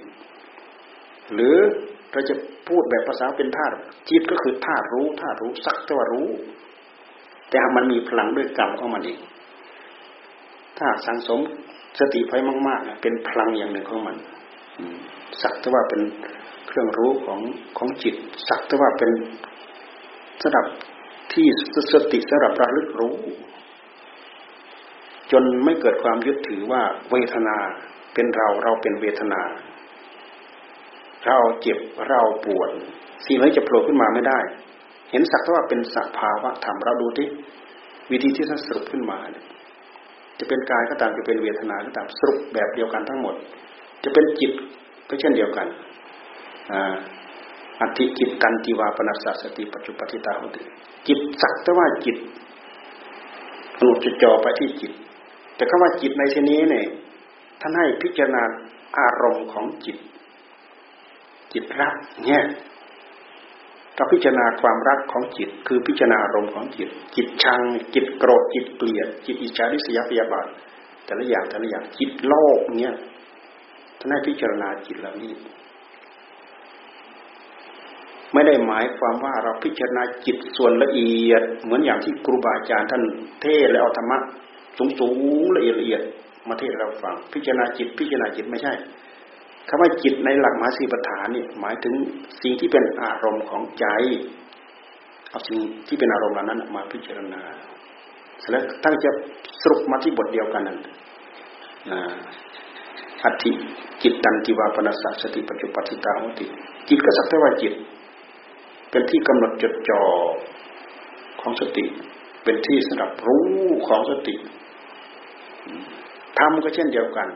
[1.34, 1.56] หรือ
[2.12, 2.34] เราจะ
[2.68, 3.74] พูดแบบภาษาเป็นธาตุ
[4.10, 6.28] จิตก็คือธาตุรู้ธาตุรู้สักแต่ว่ารู้
[7.50, 9.20] แต่มันมีพลังด้วยกรรมของมันเอง
[10.78, 11.40] ถ้าสังสม
[11.98, 12.34] สติไป
[12.68, 14.16] มากๆเป็นพลังอย่างหนึ่งของมัน
[15.42, 16.00] สักแต่ว่าเป็น
[16.68, 17.40] เครื่องรู้ของ
[17.78, 18.14] ของจิต
[18.48, 19.10] สักแต่ว่าเป็น
[20.42, 20.66] สำหรับ
[21.32, 21.46] ที่
[21.92, 23.14] สติสำหรับระลึกรู้
[25.32, 27.56] จนไม่เกิดความยึดถือว่าเวทนา
[28.14, 29.40] เป็นเราเราเป็นเวทนา
[31.26, 32.70] เราเจ็บเราปวด
[33.26, 34.38] สิ่งนี้จะโผล่ขึ้นมาไม่ได้
[35.10, 37.28] เห็นสักว่าเป็นสภาวะธรรมเราดูที่
[38.10, 39.44] วิธีที่ท่านสรุปขึ้นมาเนี่ย
[40.38, 43.34] จะเป็นกายก็ตามจะเป็นเวทนาก็ตามสรุปแบบเดียวกันทั้งหมด
[44.04, 44.52] จะเป็นจิต
[45.08, 45.66] ก็เช่นเดียวกัน
[47.80, 50.62] อัติจิตกันติวาปนัสสสติปัจจุปติตาหุติ
[51.08, 52.16] จิตสักแต่ว่าจิต
[53.78, 54.92] อนุจจอไปที่จิต
[55.56, 56.86] แต่คำว่าจิตในที่นี้เนี่ย
[57.60, 58.42] ท่านให้พิจารณา
[58.98, 59.96] อารมณ์ของจิต
[61.52, 61.94] จิตรัก
[62.26, 62.42] เนี่ย
[63.96, 67.60] เราพิจารณาความรักของจิต คือพิจารณาอารมณ์ของจิต จิตชัง
[67.94, 70.46] จิตโกรธจิตเกลียด จิตอิจฉาริษยาพยาบาท
[71.04, 72.94] แต่ละอย่างแต่ละอย่างจิตโลกเนี่ย
[73.98, 75.32] ท่านให้พิจารณาจิตเหล่านี้
[78.32, 83.02] ไม่ได้หมายความว่าเราพิจารณาจิตส่วนละเอียด เหมือนอย่างที่ครูบาอาจารย์ท่าน
[83.42, 84.18] เทศและเอาธรรมะ
[85.00, 85.08] สู
[85.42, 86.02] งๆละเอียดละเอียด
[86.48, 88.72] มาเทศเราฟัง พิจารณาจิต พิจารณาจิตไม่ใช่
[89.68, 91.94] คำว่าจิตในหลักมหาสีปฐานนี่หมายถึง
[92.42, 93.86] สิ่งที่เป็นอารมณ์ของใจ
[95.30, 97.42] เอาสิ่งที่เป็นอารมณ์เหล่านั้นมาพิจารณา
[98.40, 99.10] เสร็จแล้วตั้งจะ
[99.62, 100.78] สรุปมาที่บทเดียวกันนั่น
[103.24, 103.50] อัติ
[104.02, 106.46] จิตตันติวาปนัสสติปัจจุปติตาหติ
[106.88, 107.74] จิตก็สักแต่ว่าจิต
[108.90, 110.02] เป็นที่กำหนดจดจ่อ
[111.40, 111.84] ของสติ
[112.44, 113.46] เป็นที่สำหรับรู้
[113.86, 114.34] ของสติ
[116.38, 117.28] ธรรมก็เช่นเดียวกัน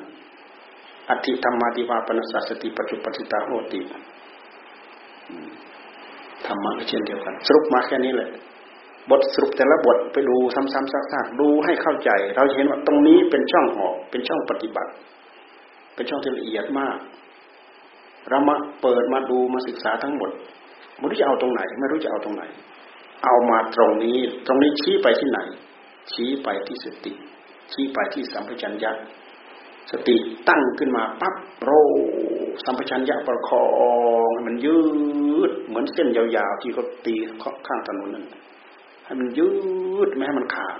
[1.11, 3.81] อธิธรรมาติวาปนสัสติปัจจุปติตาโหติ
[6.47, 8.31] ธรรมะก็เช่นเดียวกัน สรุปมาแค่นี้แหละ
[9.11, 14.90] บทสรุปแต่ละบทไปดูซ้ำๆซากๆดูให้เข้าใจ เราจะเห็นว่าตรงนี้เป็นช่องออก เป็นช่องปฏิบัติ
[15.95, 16.97] เป็นช่องที่ละเอียดมาก
[18.29, 20.31] เรามาเปิดมาดูมาศึกษาทั้งหมด
[20.99, 22.42] ไม่รู้จะเอาตรงไหน ไม่รู้จะเอาตรงไหน
[23.25, 25.40] เอามาตรงนี้ ตรงนี้ชี้ไปที่ไหน
[26.12, 27.12] ชี้ไปที่สติ
[27.73, 28.92] ชี้ไปที่สัมปชัญญะ
[29.90, 30.16] สติ
[30.49, 31.70] ตั้งขึ้นมาปั๊บโร
[32.64, 33.66] สัมปชัญญะประคอ
[34.29, 34.81] งมันยื
[35.49, 37.14] ดเหมือนเส้นยาวๆที่เขาตี
[37.66, 38.25] ข้างถนนนั่น
[39.05, 39.51] ให้มันยื
[40.07, 40.79] ดไม่ให้มันขาด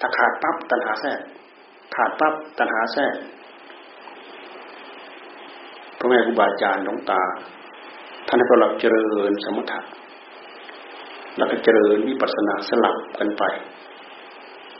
[0.00, 1.20] ถ้าขาดปั๊บตัณหาแทรก
[1.96, 3.14] ขาดปั๊บตัณหาแทรก
[5.98, 7.22] พระแม่ครูบาอาจารย์หลวงตา
[8.26, 9.80] ท่านให้เราเจริญสมถะ
[11.36, 13.42] แล้วก็เจริญวิปัสสนาสลับกันไป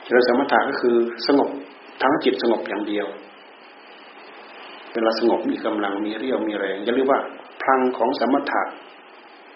[0.07, 1.51] จริญสมถะก็คือสงบ
[2.03, 3.07] ทั้งจิตสงบอย่างเดียว
[4.91, 7.21] เป็นราสงบมีกำลังมีเรี่ยวมีแรงอย่าลืมว่า
[7.63, 8.63] พลังของสมถะ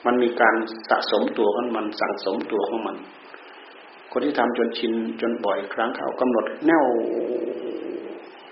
[0.07, 0.55] มันมีการ
[0.89, 2.97] สะสมตัวของมันสั่งสมตัวของมัน
[4.13, 6.85] คนที่ทำจนชินจนบ่อยครั้งเขากำหนดแนว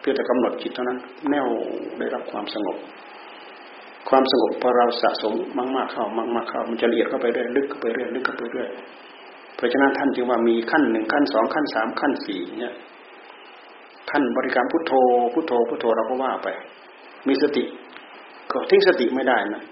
[0.00, 0.98] เพื่อจะกำหนดจิตเท่านั้น
[1.30, 1.46] แนว
[1.98, 2.76] ได้รับความสงบ
[4.08, 5.34] ความสงบพอเราสะสม
[5.76, 6.04] มากๆเข้า
[6.36, 8.68] มากๆเข้ามันจะละเอียดเข้าไปเรื่อยลึกเข้าไปเรื่อยลึกเข้าไปเรื่อย
[9.56, 12.74] เพราะฉะนั้นท่านจึงว่ามีขั้นหนึ่งขั้นสองขั้นสามขั้นสี่เนี่ย
[14.10, 14.92] ท่านบริกรรมพุทโธ
[15.32, 16.48] พุทโธพุทโธเราก็ว่าไป
[17.28, 17.64] มีสติ
[18.52, 19.62] ก็ทิ้งสติไม่ได้นะ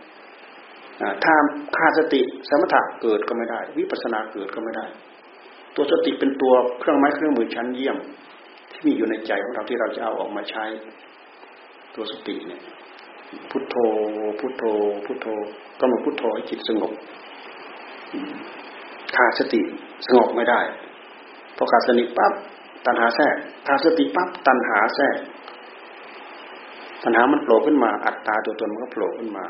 [1.24, 1.34] ถ้า
[1.76, 4.86] ขาดสติสมถะเกิดก็ไม่ได้ วิปัสสนาเกิดก็ไม่ได้
[5.76, 7.96] ตัวสติเป็นตัวเครื่องไม้เครื่องมือชั้นเยี่ยม
[8.72, 10.64] ที่มีอยู่ในใจของเราที่เราจะเอาออกมาใช้
[11.94, 12.62] ตัวสติเนี่ย
[13.50, 13.76] พุทโธ
[14.40, 14.64] พุทโธ
[15.04, 15.26] พุทโธ
[15.80, 16.92] ก็มาพุทโธให้จิตสงบ
[19.16, 19.60] ขาดสติ
[20.06, 20.60] สงบไม่ได้
[21.56, 22.32] พอขาดสติปั๊บ
[22.86, 23.34] ตัณหาแทรก
[23.66, 25.16] ขาดสติปั๊บตัณหาแทรก
[27.02, 29.44] ตัณหามันโผล่ขึ้นมา อัตตาตัวตนมันก็โผล่ขึ้นมา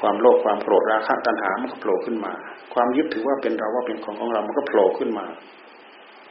[0.00, 2.32] ความโลภความโกรธราคะตัณหามันก็โผล่ขึ้นมา
[2.74, 5.26] ความยึดถือว่าเป็นเราว่าเป็นของของเรา มันก็โผล่ขึ้นมา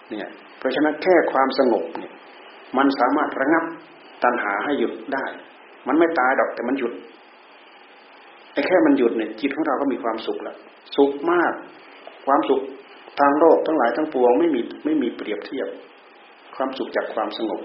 [0.09, 2.13] เนี่ย เพราะฉะนั้นแค่ความสงบเนี่ย
[2.77, 3.65] มันสามารถระงับ
[4.23, 5.25] ตัณหาให้หยุดได้
[5.87, 6.93] มันไม่ตายดอกแต่มันหยุด
[8.53, 10.57] ไอ้แค่มันหยุดเนี่ยจิตของเราก็มีความสุขแล้ว
[10.95, 11.53] สุขมาก
[12.25, 12.61] ความสุข
[13.21, 15.67] ทางโลกทั้งหลายทั้งปวงไม่มีไม่มีเปรียบเทียบ
[16.55, 17.61] ความสุขจากความสงบ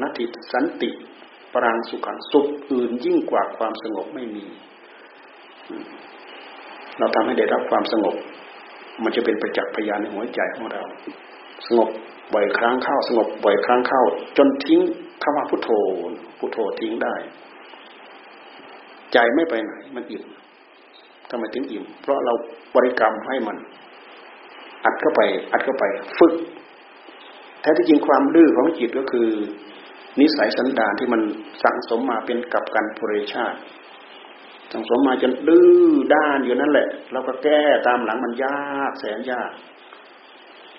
[0.00, 0.90] นัตติสันติ
[1.52, 4.44] ปรังสุขังสุขอื่นยิ่งกว่าความสงบไม่มี
[6.98, 8.14] เราทำให้ได้รับความสงบ
[9.02, 10.82] มันจะเป็นประจักษ์พยานในหัวใจของเรา
[11.66, 11.88] สงบ
[12.34, 14.02] บ่อยครั้งเข้าสงบบ่อยครั้งเข้า
[14.36, 14.80] จนทิ้ง
[15.22, 15.70] คำว่าพุทโธ
[16.38, 17.14] พุทโธทิ้งได้
[19.12, 20.24] ใจไม่ไปไหน มันอิ่ม
[21.30, 22.34] ทำไมถึงอิ่ม เพราะเรา
[22.74, 23.56] บริกรรมให้มัน
[24.88, 25.22] อัดเข้าไป
[25.52, 25.84] อัดเข้าไป
[26.18, 26.34] ฝึก
[27.60, 29.28] แท้ที่จริงความดื้อของจิตก็คือ
[30.20, 31.20] นิสัยสันดานที่มัน
[31.62, 33.58] สั่งสมมาเป็นกับกันปุเรชาติ
[34.72, 39.52] สั่งสมมาจนดื้อด้านอยู่นั่นแหละเราก็แก้ตามหลังมันยากแสนยาก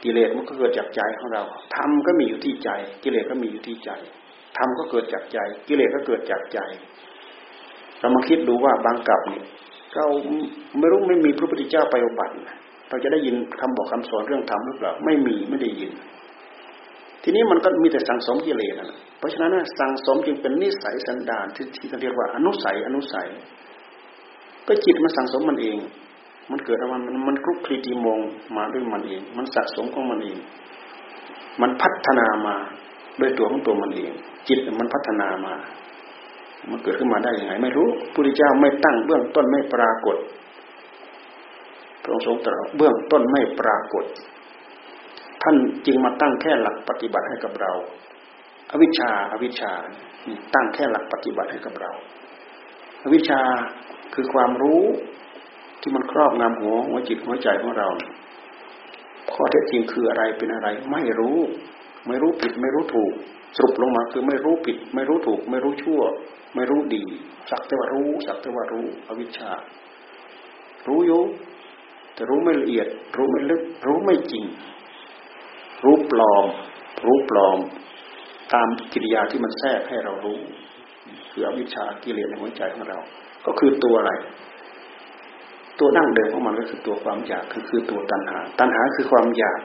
[0.04, 1.44] กิเลสมันก็เกิดจากใจของเรา
[1.76, 2.70] ธรรมก็มีอยู่ที่ใจ
[3.04, 3.92] กิเลสก็มีอยู่ที่ใจ
[4.58, 6.60] ธรรมก็เกิดจากใจ กิเลสก็เกิดจากใจ
[8.00, 9.46] เรามาคิดดูว่าบางกับเนี่ย
[9.96, 10.06] เรา
[10.80, 12.34] ไม่รู้ไม่มีพระพุทธเจ้าไปอุบัติ
[12.90, 15.92] เราจะได้ยินคำบอกคำสอนเรื่องธรรมหรือเปล่าไม่มีไม่ได้ยิน
[17.24, 23.28] ทีนี้มันก็มีแต่สังสมกิเลสนะเพราะฉะนั้นสังสมจึงเป็นนิสัยสันดานที่ที่เรียกว่าอนุสัยอนุสัย
[24.68, 25.78] ก็จิตมันสังสมมันเอง
[26.52, 28.20] มันเกิดมามันมันคลุกคลีตีมง
[28.58, 30.38] มาด้วยมันเอง มันสะสมของมันเอง
[31.62, 32.56] มันพัฒนามา
[33.20, 34.12] ด้วยตัวของตัวมันเอง
[34.48, 35.54] จิตมันพัฒนามา
[36.70, 40.18] มันเกิดขึ้นมาได้ยังไง ไม่รู้พุทธเจ้าไม่ตั้งเบื้องต้นไม่ปรากฏ
[42.04, 44.06] พระองค์ทรงตรัสเบื้องต้นไม่ปรากฏ
[45.44, 47.74] ท่านจึงมาตั้งแค่หลักปฏิบัติให้กับเรา
[48.72, 49.72] อวิชชาอวิชชา
[50.54, 51.92] ตั้งแค่หลักปฏิบัติให้กับเรา
[53.04, 53.42] อวิชชา
[54.14, 54.84] คือความรู้
[55.82, 57.90] ที่มันครอบงำหัวหัวจิตหัวใจของเรา
[59.34, 61.38] ข้อเท็จจริงคืออะไรเป็นอะไร ไม่รู้
[62.08, 63.14] ไม่รู้ผิดไม่รู้ถูก
[63.58, 66.02] สรุปลงมาคือไม่รู้ผิด ไม่รู้ถูก ไม่รู้ชั่ว
[66.56, 67.04] ไม่รู้ดี
[67.50, 69.52] สักแต่ว่ารู้ สักแต่ว่ารู้ อวิชชา
[70.88, 71.22] รู้อยู่
[72.20, 74.46] แต่รู้ไม่ละเอียด รู้ไม่ลึก รู้ไม่จริง
[75.84, 76.46] รู้ปลอม
[77.06, 77.58] รู้ปลอม
[78.54, 80.40] ตามกิริยาที่มันแทรกให้เรารู้
[81.32, 83.00] คืออวิชชากิเลสในหัวใจของเรา
[83.46, 84.12] ก็คือตัวอะไร
[85.80, 89.60] ตัวนั่งเดิมของมันก็คือตัวความอยากคือคือตัวตัณหา ตัณหาคือความอยาก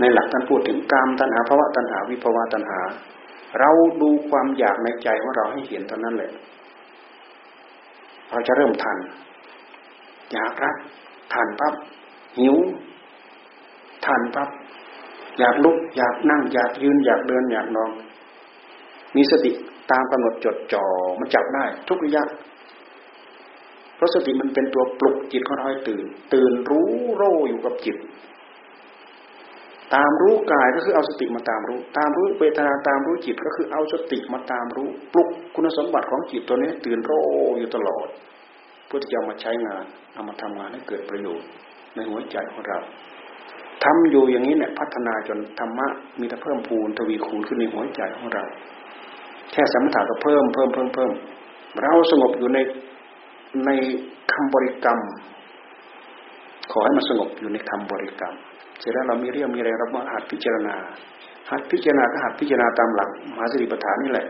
[0.00, 2.80] ในหลักท่านพูดถึงกามตัณหาภาวะตัณหาวิภาวะตัณหา
[3.60, 3.70] เรา
[4.02, 6.32] ดูความอยากในใจของเราให้เห็นเท่านั้นแหละ
[8.30, 8.98] เราจะเริ่มทัน
[10.32, 10.76] อยากรัก
[11.32, 11.74] ทันปั๊บ
[12.38, 12.56] หิว
[14.06, 14.48] ทันปั๊บ
[15.38, 17.90] อยากลุก อยากนั่ง อยากยืน อยากเดิน อยากนอน
[19.16, 19.50] มีสติ
[19.90, 20.84] ตามกำหนดจดจ่อ
[21.18, 22.24] มันจับได้ ทุกระยะ
[23.96, 27.96] เพราะสติมันเป็นตัวปลุกจิตของเราให้ตื่น ตื่นรู้โรอยู่กับจิต
[29.94, 37.12] ตามรู้กายก็คือเอาสติมาตามรู้ ตามรู้เวทนาตามรู้จิตก็คือเอาสติมาตามรู้ ปลุกคุณสมบัติของจิตตัวนี้ ตื่นโร
[37.58, 38.06] อยู่ตลอด
[38.88, 41.48] เพื่อที่จะมาใช้งาน เอามาทำงานให้เกิดประโยชน์
[41.94, 42.78] ในหัวใจของเรา
[43.84, 45.86] ทำอยู่อย่างนี้เนี่ยพัฒนาจนธรรมะ
[46.20, 48.44] มีแต่เพิ่มพูนทวีคูณขึ้นในหัวใจของเรา
[49.52, 51.12] แค่สมถะก็เพิ่มเพิ่มเพิ่มเพิ่ม
[51.82, 52.58] เราสงบอยู่ใน
[53.66, 53.70] ใน
[54.32, 54.98] คำบริกรรม
[56.72, 58.34] ขอให้มันสงบอยู่ในคำบริกรรม
[58.80, 60.74] เสร็จแล้วเรามีเรี่ยวมีแรงเรามาหัดพิจารณา
[61.50, 64.26] หัดพิจารณาก็หัดพิจารณาตามหลักมหาสติปัฏฐานนี่แหละ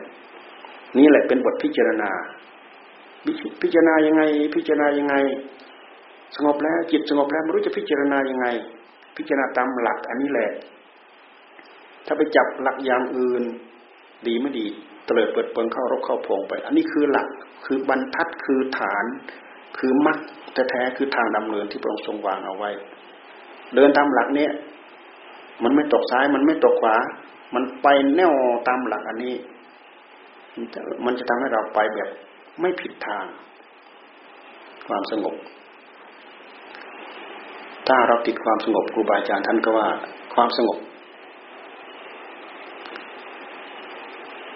[0.98, 2.10] นี่แหละเป็นบทพิจารณา
[3.62, 4.22] พิจารณายังไง
[4.54, 5.14] พิจารณายังไง
[6.36, 8.46] สงบแล้วจิตสงบแล้วไม่รู้จะพิจารณายังไง
[9.16, 10.50] พิจารณาตามหลักอันนี้แหละ
[12.06, 13.42] ถ้าไปจับหลักอย่างอื่น
[14.26, 14.66] ดีไม่ดี
[15.04, 17.28] เตลิดเปิดเปิงเข้ารกเข้าพงไป อันนี้คือหลัก
[17.66, 19.04] คือบรรทัดคือฐาน
[19.78, 20.18] คือมรรค
[20.70, 22.70] แท้ๆคือทางดำเนินที่พระองค์ทรงวางเอาไว้
[23.74, 24.50] เดินตามหลักเนี้ย
[25.64, 26.96] มันไม่ตกซ้ายมันไม่ตกขวา
[27.54, 28.32] มันไปแนว
[28.68, 29.34] ตามหลักอันนี้
[31.04, 32.08] มันจะทำให้เราไปแบบ
[32.60, 33.26] ไม่ผิดทาง
[34.88, 35.36] ความสงบ
[37.88, 39.88] ถ้าเราติดความสงบครูบาอาจารย์ท่านก็ว่า
[40.34, 40.78] ความสงบ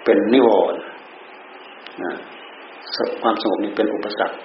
[0.03, 0.81] เป็นนิวรณ์
[2.03, 2.13] นะ
[3.21, 4.37] ความสงบนี้เป็นอุปสรรค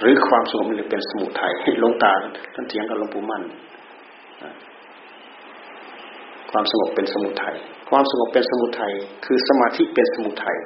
[0.00, 2.12] หรือความสงบนี้เป็นสมุทัยหลงตา
[2.54, 3.42] ท่านเถียงกับหลวงปู่มั่น
[6.50, 7.56] ความสงบเป็นสมุทัย
[7.90, 8.92] ความสงบเป็นสมุทัย
[9.24, 10.58] คือสมาธิเป็นสมุทัย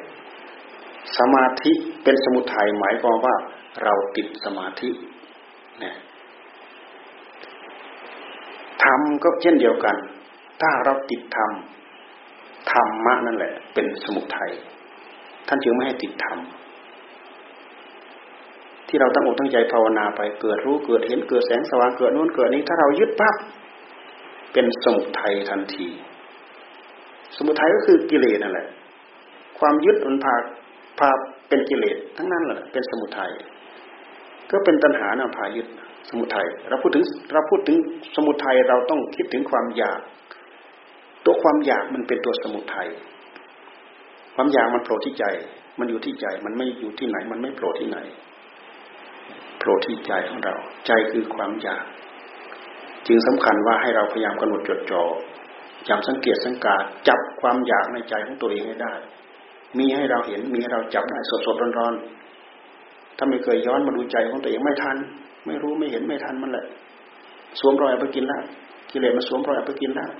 [1.19, 1.73] สมาธิ
[2.05, 3.37] เป็นสมุทัยหมายความว่า
[3.83, 4.91] เราติดสมาธิ
[5.81, 5.95] เนี่ย
[8.83, 9.97] ธรรมก็เช่นเดียวกัน
[10.61, 11.51] ถ้าเราติดธรรม
[12.73, 14.51] ธรรมะนั่นแหละ เป็นสมุทัย
[15.49, 16.39] ท่านจึงไม่ให้ติดธรรม
[18.89, 23.35] ที่เราตั้งอกตั้งใจภาวนาไปเกิดรู้เกิดเห็นเกิดแสงสว่างเกิดนู้นเกิดนี้ถ้าเรายึดปั๊บ
[24.53, 25.89] เป็นสมุทัยทันที
[27.37, 28.69] สมุทัยก็คือกิเลสนั่นแหละ
[29.59, 30.35] ความยึดมันพา
[31.01, 31.11] พา
[31.49, 33.31] เป็นกิเลสทั้งนั้นแหละเป็นสมุทัย
[34.51, 35.67] ก็เป็นตัณหานาพายึด
[36.09, 37.77] สมุทัยเราพูดถึงเราพูดถึง
[38.15, 40.01] สมุทัยเราต้องคิดถึงความอยาก
[41.25, 42.89] ตัวความอยากมันเป็นตัวสมุทัย
[44.35, 45.25] ความอยากมันโผล่ที่ใจ
[45.79, 47.99] มันอยู่ที่ใจ มันไม่อยู่ที่ไหน มันไม่โผล่ที่ไหน
[49.59, 50.55] โผล่ที่ใจของเรา
[50.87, 51.85] ใจคือความอยาก
[53.07, 55.03] จึงสำคัญว่าให้เราพยายามกำหนดจดจ่อ
[55.89, 56.77] จำสังเกตสังกา
[57.09, 58.95] จับความอยากในใจของตัวเองให้ได้
[59.79, 61.95] มีให้เราเห็น มีให้เราจับได้สดสดร้อนร้อน
[63.17, 64.97] ถ้าไม่เคยย้อนมาดูใจของตัวเองไม่ทัน
[65.47, 66.67] ไม่รู้ไม่เห็นไม่ทันมันแหละ
[67.61, 68.43] สวมรอยไปกินล้ว
[68.91, 70.11] กิเลสมาสวมรอยไปกินล้ว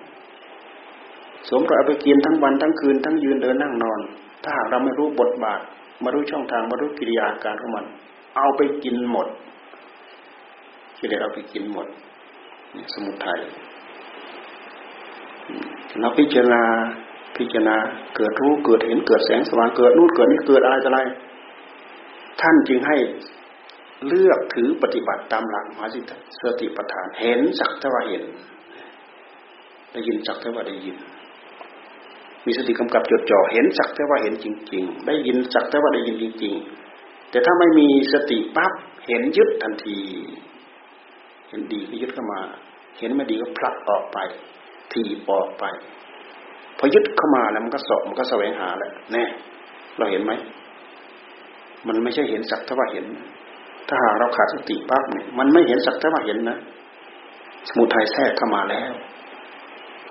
[1.49, 4.01] สวมรอยไปกินทั้งวันทั้งคืนทั้งยืนเดินนั่งนอน
[4.43, 5.61] ถ้าหากเราไม่รู้บทบาท
[6.05, 7.85] มารู้ช่องทางมารู้กิริยาการของมัน
[8.37, 9.29] เอาไปกินหมด
[10.99, 11.87] กิเลสเอาไปกินหมด
[12.93, 13.41] สมุทัย
[16.01, 16.63] เราพิจารณา
[17.41, 17.77] พิจารณา
[18.17, 21.01] เกิดรู้เกิดเห็นเกิดแสงสว่างเกิดนู่นเกิดนี่เกิดอะไรอะไร
[22.41, 22.97] ท่านจึงให้
[24.07, 25.87] เลือกถือปฏิบัติตามหลักมหา
[26.43, 28.23] สติปัฏฐาน เห็นสักเท่าเห็น
[29.93, 30.97] ได้ยินสักเท่าได้ยิน
[32.47, 36.55] มีสติกำกับจดจ่อเห็นสักเท่าเห็นจริง ๆ ได้ยินสักเท่าได้ยินจริง
[36.93, 38.73] ๆ แต่ถ้าไม่มีสติปั๊บ
[39.07, 39.99] เห็นยึดทันที
[41.49, 42.41] เห็นดีก็ยึดเข้ามา
[42.99, 44.19] เห็นไม่ดีก็ผลักออกไป
[44.93, 45.65] ทีออกไป
[46.83, 49.25] พอยึดเข้ามาแล้วมันก็สอบมันก็แสวงหาแหละแน่
[49.99, 50.33] เราเห็นไหม
[51.87, 53.07] มันไม่ใช่เห็นสักเท่าว่าเห็น
[53.89, 56.59] ถ้าหากเราขาดสติปั๊บเนี่ยมันไม่เห็นสักเท่าว่าเห็นนะ
[57.69, 58.93] สมุทัยแทรกเข้ามาแล้ว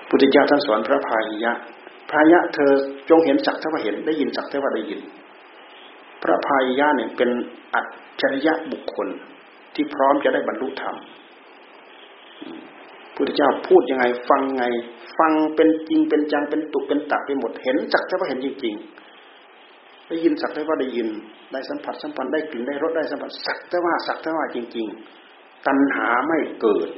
[0.09, 1.53] พุทธเจ้าท่านสอนพระพายยะ
[2.11, 2.71] พายะเธอ
[3.09, 4.99] จงเห็นสักเท่าว่าเห็น ได้ยินสักเท่าว่าได้ยิน
[6.23, 7.29] พระพายยะเนี่ยเป็น
[7.73, 7.85] อัจ
[8.21, 9.07] ฉริยะบุคคล
[9.75, 10.95] ที่พร้อมจะได้บรรลุธรรม
[13.19, 14.63] พุทธเจ้าพูดยังไง ฟังไง
[15.19, 21.07] ฟังเป็นจริงเป็นจังเป็นตุเป็นตักไปหมดเห็นจักแต่ว่าเห็นจริงๆได้ยินสักแต่ว่าได้ยิน
[21.51, 24.87] ได้สัมผัสสัมพันธ์ได้กลิ่นได้รสได้สัมผัสสักแต่ว่าสักแต่ว่าจริง
[25.27, 26.89] ๆ ตัณหาไม่เกิด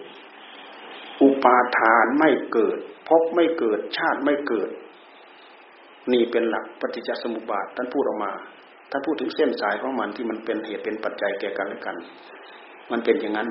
[1.22, 4.70] อุปาทานไม่เกิดภพไม่เกิดชาติไม่เกิด
[6.12, 8.32] นี่เป็นหลักปฏิจจสมุปบาทท่านพูดออกมา
[8.92, 11.96] ถ้านพูดถึงเส้นสายของมันที่มันเป็นเหตุเป็นปัจจัยแก่กันและกัน
[12.92, 13.48] มันเป็นอย่างนั้น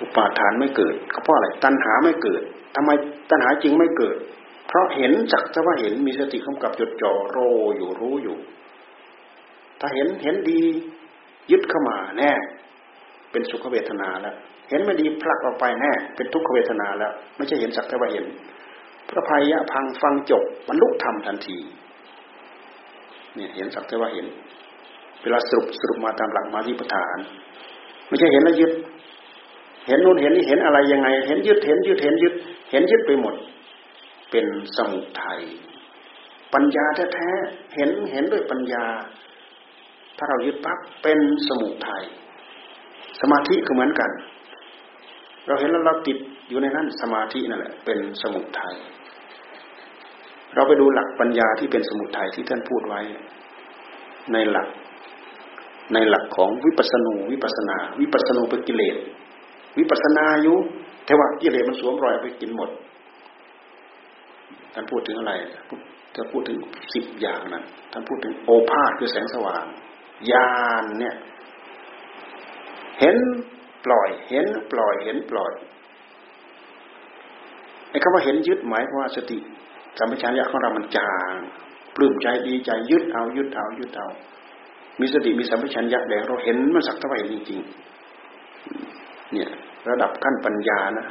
[0.00, 2.42] อุปาทานไม่เกิดก็เพราะอะไรตัณหาไม่เกิด
[2.76, 2.90] ทำไม
[3.30, 4.16] ตัณหาจริงไม่เกิด
[4.68, 7.38] เพราะเห็นจักแต่ว่าเห็นมีสติกำกับจดจ่อโร
[7.76, 8.36] อยู่รู้อยู่
[9.80, 10.62] ถ้าเห็นเห็นดี
[11.50, 12.32] ยึดเข้ามาแน่
[13.32, 14.36] เป็นสุขเวทนาแล้ว
[14.70, 18.24] เห็นไม่ดีผลักออกไปแน่ เป็นทุกขเวทนาแล้ว ไม่ใช่เห็นสักแต่ว่าเห็น
[19.08, 21.58] พระภัยะพังฟังจบบรรลุธรรมทันที
[23.34, 24.26] เนี่ยเห็นสักแต่ว่าเห็น
[25.22, 27.16] เวลาสรุปสรุปมาตามหลักมาที่ประธาน
[28.08, 28.72] ไม่ใช่เห็นแล้วยึด
[29.86, 32.34] เห็นนู่นเห็นนี่เห็นอะไรยังไง เห็นยึดเห็นยึดเห็นยึด
[32.70, 33.34] เห็นยึดไปหมด
[34.30, 34.46] เป็น
[34.76, 35.40] สมุทัย
[36.54, 38.84] ปัญญาแท้ๆเห็นเห็นด้วยปัญญา
[40.18, 41.18] ถ้าเรายึดปั๊บเป็น
[41.48, 42.04] สมุทัย
[43.20, 44.10] สมาธิก็เหมือนกัน
[45.46, 46.18] เราเห็นแล้วเราติด
[46.48, 48.74] อยู่ในนั้นสมาธินั่นแหละ เป็นสมุทัย
[50.54, 53.00] เราไปดูหลักปัญญาที่เป็นสมุทัยที่ท่านพูดไว้
[54.32, 54.68] ในหลัก
[55.94, 58.96] ในหลักของวิปัสสนูวิปัสนา วิปัสสนูเป็นกิเลส
[59.78, 60.56] วิปัสนาอยู่
[61.06, 62.70] แต่ว่ากิเลสมันสวมรอยไปกินหมด
[64.74, 65.32] ท่านพูดถึงอะไร
[66.14, 66.58] ท่านพูดถึง
[66.94, 69.64] สิบอย่างนั้นท่านพูดถึงโอภาษคือแสงสว่าง
[70.32, 70.50] ญา
[70.82, 71.16] ณเนี่ย
[73.00, 73.16] เห็น
[73.84, 75.52] ปล่อย เห็นปล่อย เห็นปล่อย
[77.90, 79.38] ไอ้คำว่าเห็นยึดหมายว่าสติ
[79.98, 81.32] สัมปชัญญะของเรามันจาง
[81.96, 84.08] ปลื้มใจดีใจยึดเอายึดเอายึดเอา
[85.00, 87.85] มีสติมีสัมปชัญญะแดงเราเห็นมันสักเท่าไหร่จริงๆ
[89.90, 91.06] ระดับขั้นปัญญานะ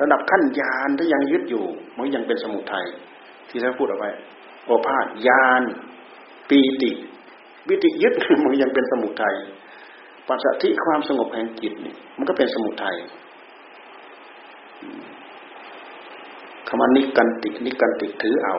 [0.00, 1.64] ระดับขั้นญาณถ้ายังยึดอยู่
[1.96, 2.86] มันยังเป็นสมุทัย
[3.48, 4.10] ที่ท่านพูดเอาไว้
[4.64, 5.62] โอภาษญาณ
[6.50, 6.90] ปีติ
[7.68, 9.34] วิติยึดมันยังเป็นสมุทัย
[10.28, 12.96] ปัจจัยความสงบแห่งจิตนี่มันก็เป็นสมุทัย
[16.68, 18.56] คำว่านิกันตินิกันติถือเอา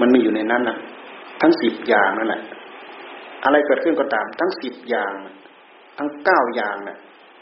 [0.00, 0.76] มันมีอยู่ในนั้นนะ
[1.40, 2.42] ทั้งสิบอย่างนั่นแหละ
[3.44, 5.12] อะไรเกิดขึ้นก็ตาม ทั้งสิบอย่าง
[5.98, 6.98] ทั้งเก้าอย่างนะ่ะ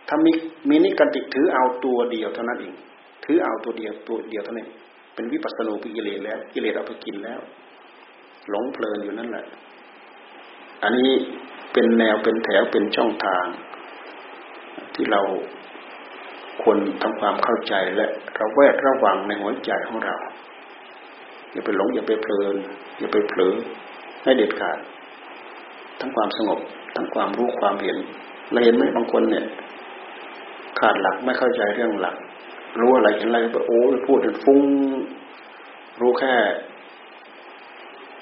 [0.09, 0.33] ถ้ามี
[0.69, 2.75] มีนิกันติถือเอาตัวเดียวเท่านั้นเอง
[3.25, 4.69] ถือเอาตัวเดียวตัวเดียวเท่านั้น
[5.15, 7.41] เป็นวิปัสสนูปิกิเลสแล้วกิเลสเอาไปกินแล้ว
[8.51, 9.47] หลงเพลินอยู่นั่นแหละ
[10.83, 11.11] อันนี้
[11.73, 13.45] เป็นแนวเป็นแถวเป็นช่องทาง
[14.95, 15.21] ที่เรา
[16.63, 18.07] ควรทำความเข้าใจและ
[18.39, 20.17] ระแวดระวังในหัวใจของเรา
[21.53, 22.55] อย่าไปหลงอย่าไปเพลิน
[22.99, 23.55] อย่าไปเผลอ
[24.25, 24.79] ให้เด็ดขาด
[26.01, 26.61] ทั้งความสงบ
[26.97, 27.97] ทั้งความรู้ความเห็น
[28.53, 29.45] เราเห็นไหมบางคนเนี่ย
[30.81, 32.17] ขาดหลักไม่เข้าใจเรื่องหลัก
[32.81, 34.63] รู้อะไรเห็นอะไรไปโอ้พูดฟุ้ง
[36.01, 36.35] รู้แค่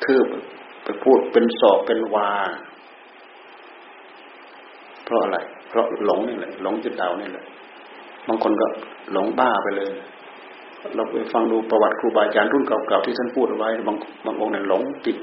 [0.05, 0.27] คืบ
[0.85, 2.31] ไปพูดเป็นสอบเป็นวา
[5.05, 5.39] เพราะอะไร
[5.69, 7.45] เพราะหลงนี่แหละหลงจิตเดานี่แหละ
[8.29, 8.67] บางคนก็
[9.13, 9.91] หลงบ้าไปเลย
[10.95, 15.17] เราไปฟังดูประวัติครูบาอาจารย์รุ่นเก่าๆที่ท่านพูดเอาไว้บางบางองค์เนี่ยหลงติด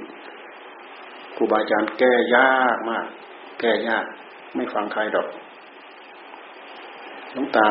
[1.36, 3.06] ครูบาอาจารย์แก้ยากมาก
[3.60, 4.06] แก้ยาก
[4.56, 5.28] ไม่ฟังใครดอก
[7.34, 7.68] หลวงตา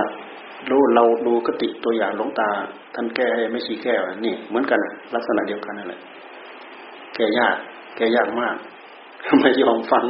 [0.71, 2.49] ดูเราดูกติตัวอย่างหลวงตา
[2.95, 4.79] ท่านแก้ไม่ชี้แก้วนี่เหมือนกัน
[5.15, 6.01] ลักษณะเดียวกันนั่นแหละ
[7.15, 7.57] แก้ยาก
[7.97, 8.57] แก้ยากมาก
[9.41, 10.05] ไม่ยอมฟัง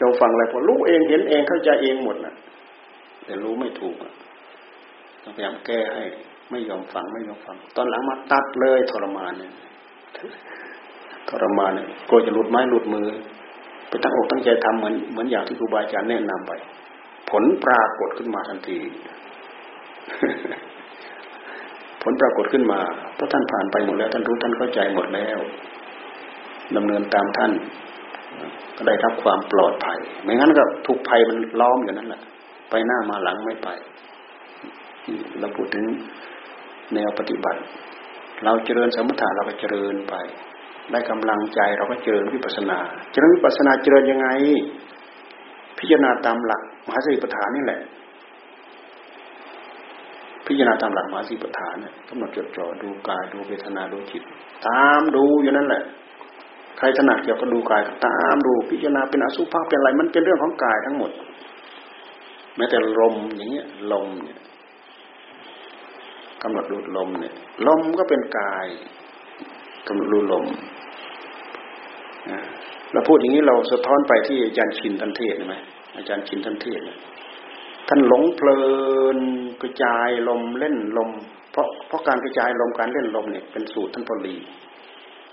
[0.00, 2.34] ยอมฟังอะไรพอรู้เองเห็นเองเข้าใจเองหมดนะ
[3.24, 3.94] แต่รู้ไม่ถูก
[5.22, 6.04] ต้องพยายามแก้ให้
[6.50, 9.52] ไม่ยอมฟังไม่ยอมฟัง ตอนหลังมาตัดเลยทรมานเนี่ย
[11.28, 13.06] ทรมานเนี่ยกลัวจะหลุดไม้หลุดมือ
[13.88, 16.52] ไปตั้งอกตั้งใจทำเหมือนเหมือนอย่างที่ครูบาอาจารย์แนะนำไป
[17.30, 18.78] ผลปรากฏขึ้นมาทันที
[22.02, 22.80] ผลปรากฏขึ้นมา
[23.14, 25.38] เพราะท่านผ่านไปหมดแล้ว ท่านรู้ท่านเข้าใจหมดแล้ว
[26.76, 27.52] ดำเนินตามท่าน
[28.76, 32.22] ก็ได้รับความปลอดภัย ไม่งั้นก็ถูกภัยมันล้อมอยู่นั่นแหละ
[32.70, 33.68] ไปหน้ามาหลังไม่ไป
[35.40, 35.84] เราพูดถึง
[36.94, 37.60] แนวปฏิบัติ
[38.44, 40.14] เราเจริญสมถะเราก็เจริญไป
[40.90, 42.78] ได้กำลังใจเราก็เจริญวิปัสนา
[43.12, 44.28] เจริญวิปัสนาเจริญยังไง
[45.80, 47.80] พิจารณาตามหลักมหาสติปัฏฐานนี่แหละ
[50.46, 54.22] พิจารณาตามหลักมหาสติปัฏฐานเนี่ยกำหนดจดจ่อดูกายดูเวทนาดูจิต
[54.68, 55.82] ตามดูอยู่นั่นแหละ
[56.78, 61.10] ใครถนัดเกี่ยวกับดูกายตามดูพิจารณาเป็นอสุภะเป็นอะไร มันเป็นเรื่องของกายทั้งหมด
[62.56, 64.38] แม้แต่ลมอย่างเงี้ยลมเนี่ย
[66.42, 67.34] กำหนดดูลมเนี่ย
[67.66, 68.66] ลมก็เป็นกาย
[69.86, 70.44] กำหนดดูลม
[72.92, 75.56] เราพูดอย่างนี้เราสะท้อนไปที่อาจารย์ชินทันเทศไหม
[75.96, 76.80] อาจารย์ชินทันเทศ
[77.88, 78.60] ท่านหลงเพลิ
[79.16, 79.18] น
[79.62, 81.10] กระจายลมเล่นลม
[81.52, 84.34] เพราะเพราะการกระจายลมการเล่นลมเนี่ยเป็นสูตรท่านพลี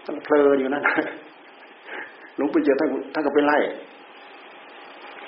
[0.06, 0.84] ท่านเพลินอยู่นั่น
[2.36, 3.58] หลวงปู่เจอท่านท่านก็ไปไล่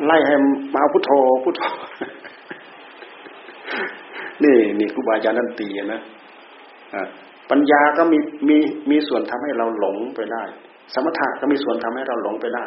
[0.08, 0.36] ไล่ให้
[0.76, 1.12] มาพุทโธ
[1.44, 1.64] พุทโธ
[4.44, 6.02] นี่นี่ครูบาอาจารย์นั่นตีนะ
[7.50, 8.20] ปัญญาก็มี
[8.50, 8.58] มี
[8.92, 10.44] มีส่วนทำให้เราหลงไปได้
[10.94, 12.66] สมถะก็มีส่วนทำให้เราหลงไปได้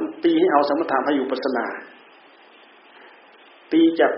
[0.00, 1.64] ท่านตีให้เอาสมถะให้อยู่ปัสนา
[3.72, 4.12] ตีจาก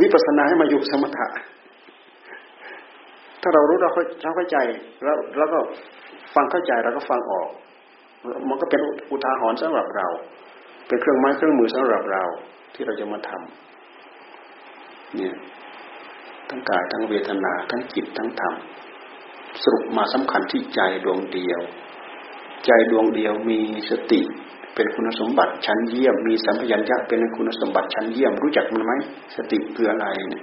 [0.00, 1.26] วิปัสนาให้มาอยู่สมถะ
[3.42, 3.90] ถ้าเรารู้เรา
[4.36, 4.56] เข้าใจ
[5.04, 5.58] แล้วแล้วก็
[6.34, 7.48] ฟังเข้าใจเราก็ฟังออก
[8.48, 8.80] มันก็เป็น
[9.10, 10.06] อุทาหรณ์สำหรับเรา
[10.86, 12.22] เป็นเครื่องไม้เครื่องมือสำหรับเรา
[12.74, 15.34] ที่เราจะมาทำเนี่ย
[16.48, 18.54] ทั้งกายทั้งเวทนา ทั้งจิตทั้งธรรม
[19.62, 21.60] สรุปมาสำคัญที่ใจดวงเดียว
[22.66, 23.60] ใจดวงเดียวมี
[23.90, 24.20] สติ
[24.74, 28.92] เป็นคุณสมบัติชั้นเยี่ยม มีสัมผััญญะเป็นคุณสมบัติชั้นเยี่ยม รู้จักมันไหม
[29.36, 30.42] สติคืออะไรเนี่ย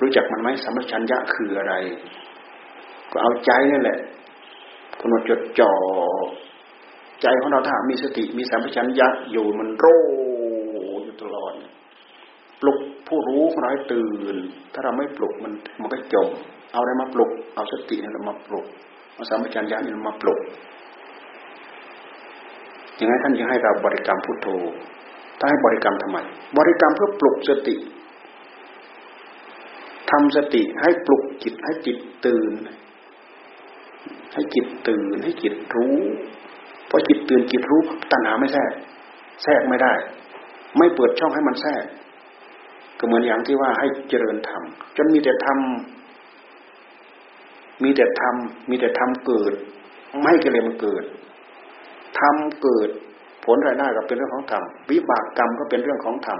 [0.00, 1.74] รู้จักมันไหมสัมผััญญะคืออะไร
[3.12, 3.98] ก็เอาใจนั่นแหละ
[5.00, 5.72] กำหนดจดจ่อ
[7.22, 9.86] ใจของเราถ้ามีสติมีสัมผััญญะอยู่มันโร
[11.04, 11.52] อยู่ตลอด
[12.60, 14.36] ปลุกผู้รู้ของเราให้ตื่น
[14.72, 16.28] ถ้าเราไม่ปลุกมันมันก็จม
[16.72, 18.66] เอาอะไรมาปลุก เอาสตินี่เรามาปลุก
[19.14, 20.38] เอาสัมผััญญะนี่มาปลุก
[22.98, 24.48] ยังไงท่านจะให้เราบริกรรมพุทโธ
[25.38, 26.18] ถ้าให้บริกรรมทำไม
[26.58, 27.76] บริกรรมเพื่อปลุกสติ
[30.10, 32.52] ทำสติให้ปลุกจิตให้จิตตื่น
[34.34, 35.96] ให้จิตตื่นให้จิตรู้
[36.86, 37.80] เพอจิตตื่นจิตรู้
[38.12, 38.72] ตัณหาไม่แทรก
[39.42, 39.92] แทรกไม่ได้
[40.78, 41.84] ไม่เปิดช่องให้มันแทรก
[42.98, 44.62] ก็เหมือนอย่างที่ว่าให้เจริญธรรม
[44.96, 45.58] จนมีแต่ธรรม
[47.82, 48.34] มีแต่ธรรม
[48.70, 49.52] มีแต่ธรรมเกิด
[50.20, 51.04] ไม่ให้กิเลสมันเกิด
[52.20, 52.88] ธรรมเกิด
[53.44, 56.38] ผลรายได้ก็เป็นเรื่องของธรรมวิบากกรรมก็เป็นเรื่องของธรรม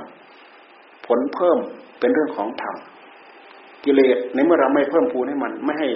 [1.07, 1.59] ผลเพิ่ม
[2.01, 2.77] เป็นเรื่องของธรรม
[3.85, 5.89] กิเลสในเมื่อเราไม่เพิ่มพูนให้มันไม่ให้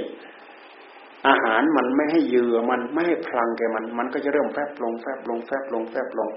[1.28, 6.30] อาหารมันไม่ให้เยื่อมันไม่ให้พลังแกมัน มันก็จะเริ่มแฟบลงแฟบลงแฟบลงแฟบลง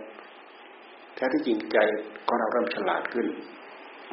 [1.16, 1.78] แท้ที่จริงใจ
[2.28, 3.28] ก็เราเริ่มฉลาดขึ้น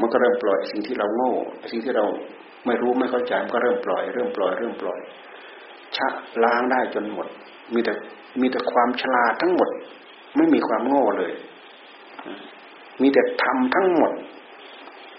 [0.01, 1.33] มันก็เริ่มปล่อยสิ่งที่เราโง่
[1.71, 2.07] สิ่งที่เรา
[2.67, 4.99] ไม่รู้ไม่เข้าใจมันก็เริ่มปล่อย เริ่มปล่อยเริ่มปล่อย
[5.97, 6.09] ชะ
[6.45, 7.27] ล้างได้จนหมด
[7.75, 7.93] มีแต่
[8.41, 9.69] มีแต่ความฉลาดทั้งหมด
[10.37, 11.33] ไม่มีความโง่เลย
[13.03, 14.13] มีแต่ทำทั้งหมด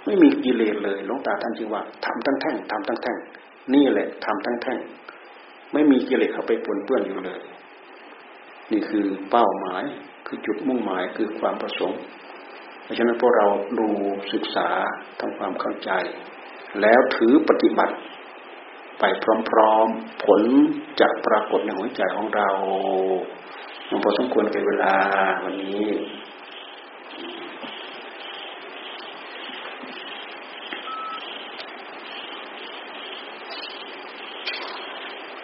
[0.06, 3.18] ไม่มีกิเลสเลยหลวงตาท่านจึงว่าทำทั้งแท่งทำทั้งแท่ง
[3.74, 4.80] นี่แหละทำทั้งแท่ง
[5.74, 7.42] ไม่มีกิเลสเข้าไปปนเปื้อนอยู่เลย
[8.72, 9.84] นี่คือเป้าหมาย
[10.28, 12.02] คือจุดมุ่งหมายคือความประสงค์
[12.84, 13.48] เพราะฉะนั้นพวกเรา
[13.80, 13.88] ดู
[14.34, 14.68] ศึกษา
[15.20, 15.92] ทำความเข้าใจ
[16.82, 17.96] แล้วถือปฏิบัติ
[19.00, 19.04] ไป
[19.50, 20.42] พร้อมๆ ผล
[21.00, 22.50] จะปรากฏในหัวใจของเรา
[24.04, 24.96] พอสมควรกับเวลา
[25.44, 25.86] วันนี้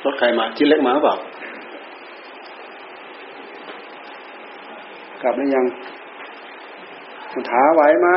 [0.04, 1.16] รถใครมาที่เล็กมาเปล่า
[5.22, 5.66] กลับหรือยัง
[7.50, 8.08] ถาไหวไหม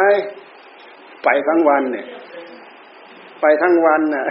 [1.24, 2.06] ไปทั้งวันเนี่ย
[3.40, 4.26] ไปทั้งวันน่ะ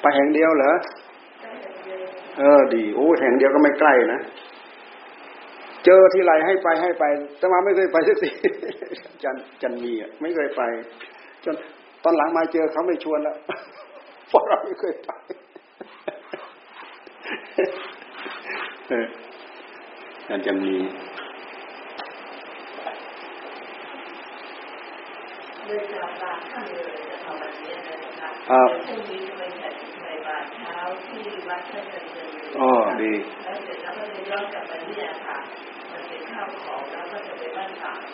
[0.00, 0.72] ไปแห่งเดียวเหรอ
[2.38, 4.20] เออ ดี โอ้แห่งเดียวก็ไม่ใกล้นะ
[5.84, 7.04] เจอที่ไรให้ไปให้ไป
[7.38, 8.30] แต่มาไม่เคยไปสักที
[9.24, 10.62] จันจันมีอะไม่เคยไป
[11.44, 11.54] จน
[12.04, 13.36] ตอนหลังมาเจอเขาไม่ชวนแล้ว
[14.28, 15.10] เพราะเราไม่เคยไป
[20.28, 20.76] อาจารย์มี
[25.70, 25.72] ค
[28.52, 28.70] รับ
[32.58, 32.70] อ๋อ
[33.02, 33.12] ดี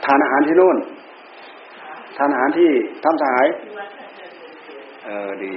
[0.04, 0.76] ทานอาหารที่นู่น
[2.16, 2.70] ทานอาหารที่
[3.04, 3.46] ทำสาย
[5.04, 5.54] เออดี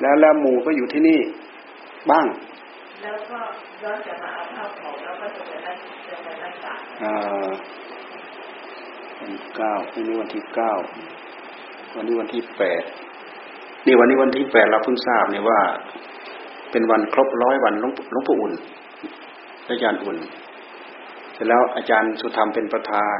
[0.00, 1.18] แล้วแล้วหมู่ก็อยู่ที่นี่
[2.10, 2.26] บ้าง
[3.02, 3.38] แล้วก็
[3.82, 5.76] ย้อนกลับมาเอาข้าวของแล้วก็จะไปรัก
[6.10, 7.48] จะไปรักษาอ่า
[9.22, 10.72] วันเก้าวันนี้วันที่เก้า
[11.96, 12.82] วันนี้วันที่แปด
[13.86, 15.60] นี่วันนี้วันที่แปดเราเพิ่งทราบเนี่ยว่า
[16.70, 18.52] เป็นวันครบร้อยวันหลวงปู่อุ่น
[19.68, 20.18] อาจารย์อุ่น
[21.32, 23.18] เสร็จแล้วอาจารย์สุธรรมเป็นประธาน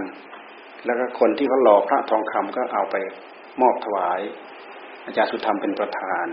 [0.85, 2.97] แล้วก็คนที่เขาหล่อพระทองคำก็เอาไป
[3.61, 4.21] มอบถวาย
[5.07, 6.27] อาจารย์สุธรรมเป็นประธาน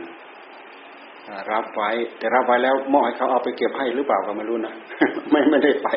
[1.52, 4.74] รับไว้ แต่รับไว้แล้วมอบให้เขาเอาไปเก็บให้หรือเปล่าก็ไม่รู้นะ
[5.32, 5.88] ไม่ไม่ได้ไป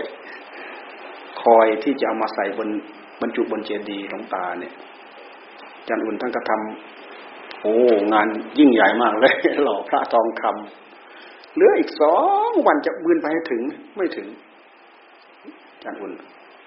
[1.42, 2.68] คอยที่จะเอามาใส่บน
[3.22, 4.72] บรรจุบนเจดีย์หลวงตาเนี่ย
[5.88, 7.74] จันอุ่นท่านก็ทำโอ้
[8.12, 12.16] งานยิ่งใหญ่มากเลยหล่อพระทองคำเหลืออีกสอ
[12.48, 13.62] งวันจะบืนไปให้ถึง
[13.96, 14.26] ไม่ถึง
[15.84, 16.12] จันอุ่น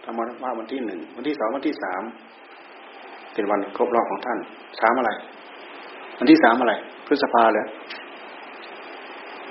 [0.03, 2.01] ทำมาว่าวันที่หนึ่งวันที่สองวันที่สาม
[3.33, 4.39] เป็นวันครบรอบของท่าน
[4.79, 5.11] สามอะไร
[6.19, 6.73] วันที่สามอะไร
[7.07, 7.65] พฤษภาเลย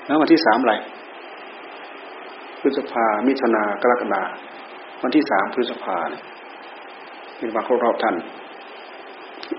[0.07, 0.75] แล้ววันที่สามอะไร
[2.61, 4.23] พฤษภามิถุนากรกฎา
[5.03, 6.23] วันที่สามพฤษภาเนี่ย
[7.45, 8.17] เป็นวันครบรอบท่าน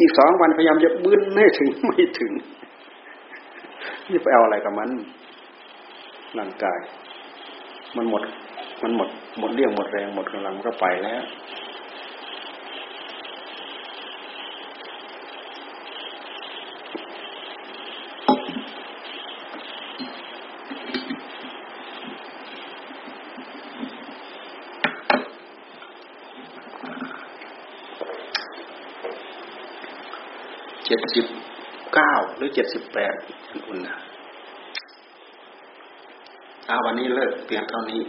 [0.01, 2.31] อีกสองวันพยายามจะบึ้นให้ถึงไม่ถึง
[4.09, 4.89] นี่ไปเอาอะไรกับมัน
[6.37, 6.79] ร่างกาย
[7.95, 8.21] มันหมด
[8.83, 9.09] มันหมด
[9.39, 11.23] หมดเรี่ยวหมดแรงหมดกำลังก็ไปแล้ว
[30.87, 31.25] เจ็ดสิบ
[31.93, 33.13] เก้าห รือเจ็ดสิบแปด
[33.67, 33.97] คุณนะ
[36.69, 38.01] อาวันนี้เลิกเพียงเท่านี้